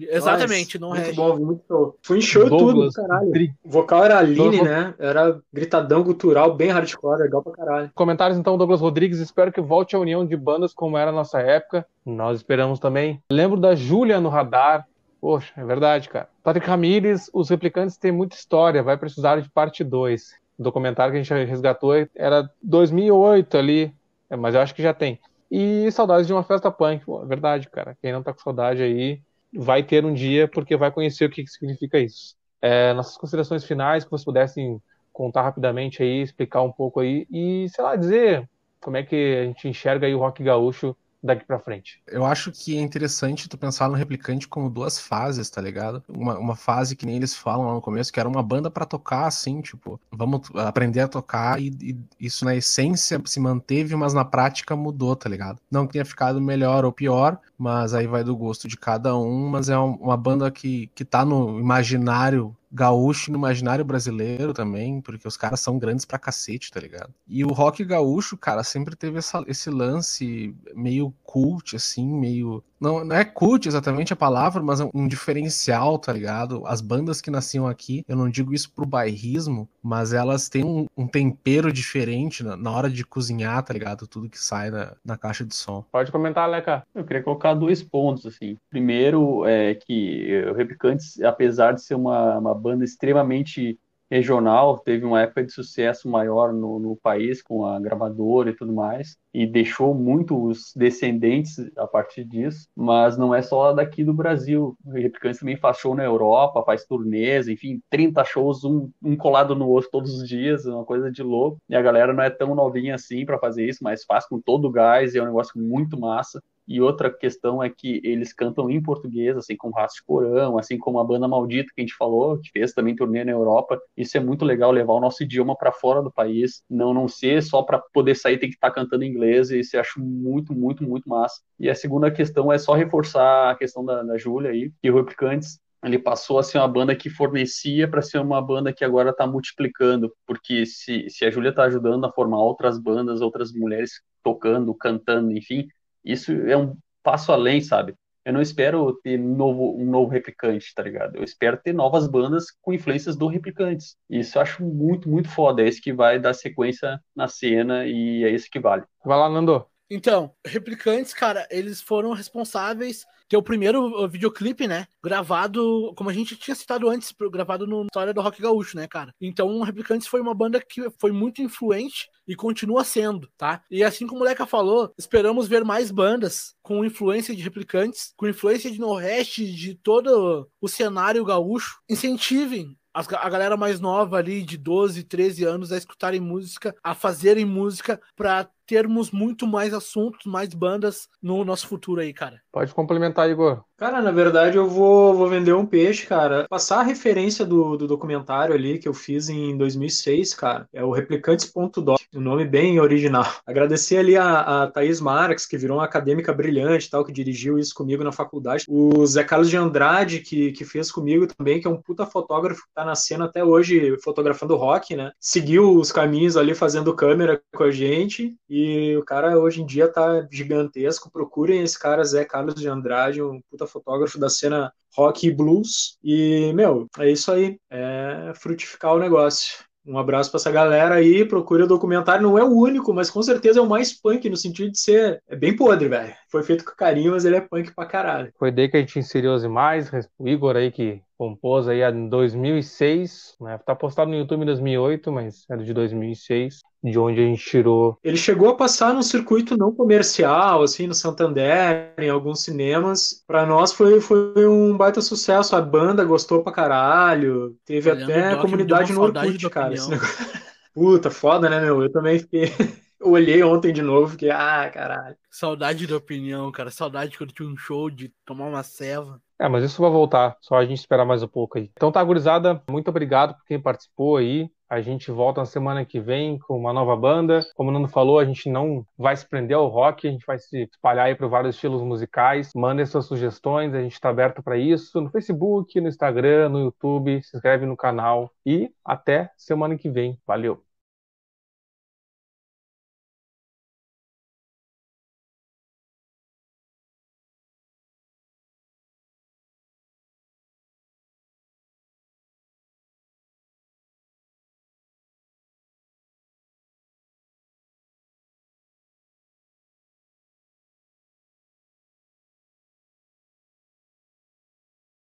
[0.00, 1.16] Exatamente, No muito Rest.
[1.16, 1.94] Bom, muito bom.
[2.02, 3.54] Fui em show Douglas, tudo, caralho.
[3.64, 4.94] O vocal era Aline, né?
[4.98, 7.90] Era gritadão gutural, bem hardcore, legal pra caralho.
[7.94, 9.18] Comentários então, Douglas Rodrigues.
[9.18, 11.86] Espero que volte a união de bandas como era a nossa época.
[12.04, 13.22] Nós esperamos também.
[13.32, 14.86] Lembro da Júlia no radar.
[15.22, 16.28] Poxa, é verdade, cara.
[16.44, 20.34] Patrick Ramírez, os replicantes têm muita história, vai precisar de parte 2.
[20.58, 23.94] O documentário que a gente resgatou era 2008 ali,
[24.28, 25.18] é, mas eu acho que já tem.
[25.50, 27.96] E saudades de uma festa punk, pô, é verdade, cara.
[28.00, 29.20] Quem não tá com saudade aí,
[29.52, 32.36] vai ter um dia, porque vai conhecer o que, que significa isso.
[32.60, 34.80] É, nossas considerações finais, que vocês pudessem
[35.12, 38.48] contar rapidamente aí, explicar um pouco aí, e, sei lá, dizer
[38.80, 42.00] como é que a gente enxerga aí o rock gaúcho daqui para frente.
[42.06, 46.02] Eu acho que é interessante tu pensar no Replicante como duas fases, tá ligado?
[46.08, 48.86] Uma, uma fase que nem eles falam lá no começo, que era uma banda para
[48.86, 54.14] tocar assim, tipo, vamos aprender a tocar e, e, isso na essência se manteve, mas
[54.14, 55.60] na prática mudou, tá ligado?
[55.70, 59.48] Não que tenha ficado melhor ou pior, mas aí vai do gosto de cada um,
[59.48, 65.26] mas é uma banda que, que tá no imaginário gaúcho no imaginário brasileiro também, porque
[65.26, 67.14] os caras são grandes pra cacete, tá ligado?
[67.26, 73.04] E o rock gaúcho, cara, sempre teve essa, esse lance meio cult, assim, meio não,
[73.04, 76.66] não é cult exatamente a palavra, mas é um diferencial, tá ligado?
[76.66, 80.86] As bandas que nasciam aqui, eu não digo isso pro bairrismo, mas elas têm um,
[80.96, 84.06] um tempero diferente na, na, hora de cozinhar, tá ligado?
[84.06, 85.84] Tudo que sai na, na caixa de som.
[85.90, 86.84] Pode comentar, Leca.
[86.94, 88.56] Eu queria colocar dois pontos, assim.
[88.70, 93.78] Primeiro, é que o Replicantes, apesar de ser uma, uma banda extremamente
[94.10, 98.72] regional, teve uma época de sucesso maior no, no, país com a gravadora e tudo
[98.72, 104.76] mais, e deixou muitos descendentes a partir disso, mas não é só daqui do Brasil.
[104.84, 109.54] O Replicantes também faz show na Europa, faz turnês, enfim, 30 shows, um, um colado
[109.54, 111.58] no outro todos os dias, uma coisa de louco.
[111.68, 114.66] E a galera não é tão novinha assim para fazer isso, mas faz com todo
[114.66, 116.42] o gás e é um negócio muito massa.
[116.68, 120.98] E outra questão é que eles cantam em português, assim como Raça Corão, assim como
[120.98, 123.80] a banda Maldita que a gente falou, que fez também turnê na Europa.
[123.96, 127.42] Isso é muito legal levar o nosso idioma para fora do país, não não ser
[127.42, 129.50] só para poder sair tem que estar tá cantando em inglês.
[129.50, 131.40] E isso eu acho muito, muito, muito massa.
[131.58, 134.94] E a segunda questão é só reforçar a questão da, da Júlia aí, que o
[134.96, 139.10] Replicantes ele passou a ser uma banda que fornecia para ser uma banda que agora
[139.10, 143.92] está multiplicando, porque se, se a Júlia está ajudando a formar outras bandas, outras mulheres
[144.22, 145.68] tocando, cantando, enfim,
[146.12, 147.94] isso é um passo além, sabe?
[148.24, 151.16] Eu não espero ter novo, um novo replicante, tá ligado?
[151.16, 153.96] Eu espero ter novas bandas com influências do replicantes.
[154.10, 155.62] Isso eu acho muito, muito foda.
[155.62, 158.84] É isso que vai dar sequência na cena e é isso que vale.
[159.02, 159.64] Vai lá, Nando.
[159.90, 164.86] Então, Replicantes, cara, eles foram responsáveis ter o primeiro uh, videoclipe, né?
[165.02, 169.12] Gravado, como a gente tinha citado antes, gravado no História do Rock Gaúcho, né, cara?
[169.20, 173.62] Então, Replicantes foi uma banda que foi muito influente e continua sendo, tá?
[173.70, 178.26] E assim como o Leca falou, esperamos ver mais bandas com influência de Replicantes, com
[178.26, 181.80] influência de Nordeste, de todo o cenário gaúcho.
[181.88, 187.44] Incentivem a galera mais nova ali, de 12, 13 anos, a escutarem música, a fazerem
[187.44, 192.38] música para termos muito mais assuntos, mais bandas no nosso futuro aí, cara.
[192.52, 193.64] Pode complementar, Igor.
[193.78, 196.46] Cara, na verdade eu vou, vou vender um peixe, cara.
[196.50, 200.90] Passar a referência do, do documentário ali que eu fiz em 2006, cara, é o
[200.90, 203.24] Replicantes.doc, o um nome bem original.
[203.46, 207.72] Agradecer ali a, a Thaís Marques, que virou uma acadêmica brilhante tal, que dirigiu isso
[207.72, 208.64] comigo na faculdade.
[208.68, 212.62] O Zé Carlos de Andrade, que, que fez comigo também, que é um puta fotógrafo
[212.62, 215.12] que tá na cena até hoje fotografando rock, né?
[215.20, 218.57] Seguiu os caminhos ali fazendo câmera com a gente e
[218.96, 221.10] o cara hoje em dia tá gigantesco.
[221.10, 225.98] Procurem esse cara, Zé Carlos de Andrade, um puta fotógrafo da cena rock e blues.
[226.02, 227.58] E, meu, é isso aí.
[227.70, 229.68] É frutificar o negócio.
[229.88, 233.22] Um abraço para essa galera aí, procure o documentário, não é o único, mas com
[233.22, 236.14] certeza é o mais punk, no sentido de ser é bem podre, velho.
[236.30, 238.32] Foi feito com carinho, mas ele é punk pra caralho.
[238.38, 242.08] Foi daí que a gente inseriu as imagens, o Igor aí que compôs aí em
[242.08, 243.58] 2006, né?
[243.66, 247.98] Tá postado no YouTube em 2008, mas é de 2006, de onde a gente tirou.
[248.04, 253.24] Ele chegou a passar num circuito não comercial, assim, no Santander, em alguns cinemas.
[253.26, 258.36] Para nós foi, foi um baita sucesso, a banda gostou pra caralho, teve Olhando até
[258.36, 259.74] comunidade no Orkut, cara.
[260.72, 261.82] Puta, foda, né, meu?
[261.82, 262.52] Eu também fiquei...
[263.00, 265.16] Eu olhei ontem de novo, fiquei, ah, caralho.
[265.30, 266.70] Saudade da opinião, cara.
[266.70, 269.22] Saudade quando tinha um show de tomar uma ceva.
[269.38, 271.70] É, mas isso vai voltar, só a gente esperar mais um pouco aí.
[271.74, 274.50] Então tá, gurizada, muito obrigado por quem participou aí.
[274.68, 277.40] A gente volta na semana que vem com uma nova banda.
[277.54, 280.38] Como o Nando falou, a gente não vai se prender ao rock, a gente vai
[280.38, 282.50] se espalhar aí para vários estilos musicais.
[282.54, 287.22] Mandem suas sugestões, a gente está aberto para isso no Facebook, no Instagram, no YouTube.
[287.22, 290.18] Se inscreve no canal e até semana que vem.
[290.26, 290.67] Valeu!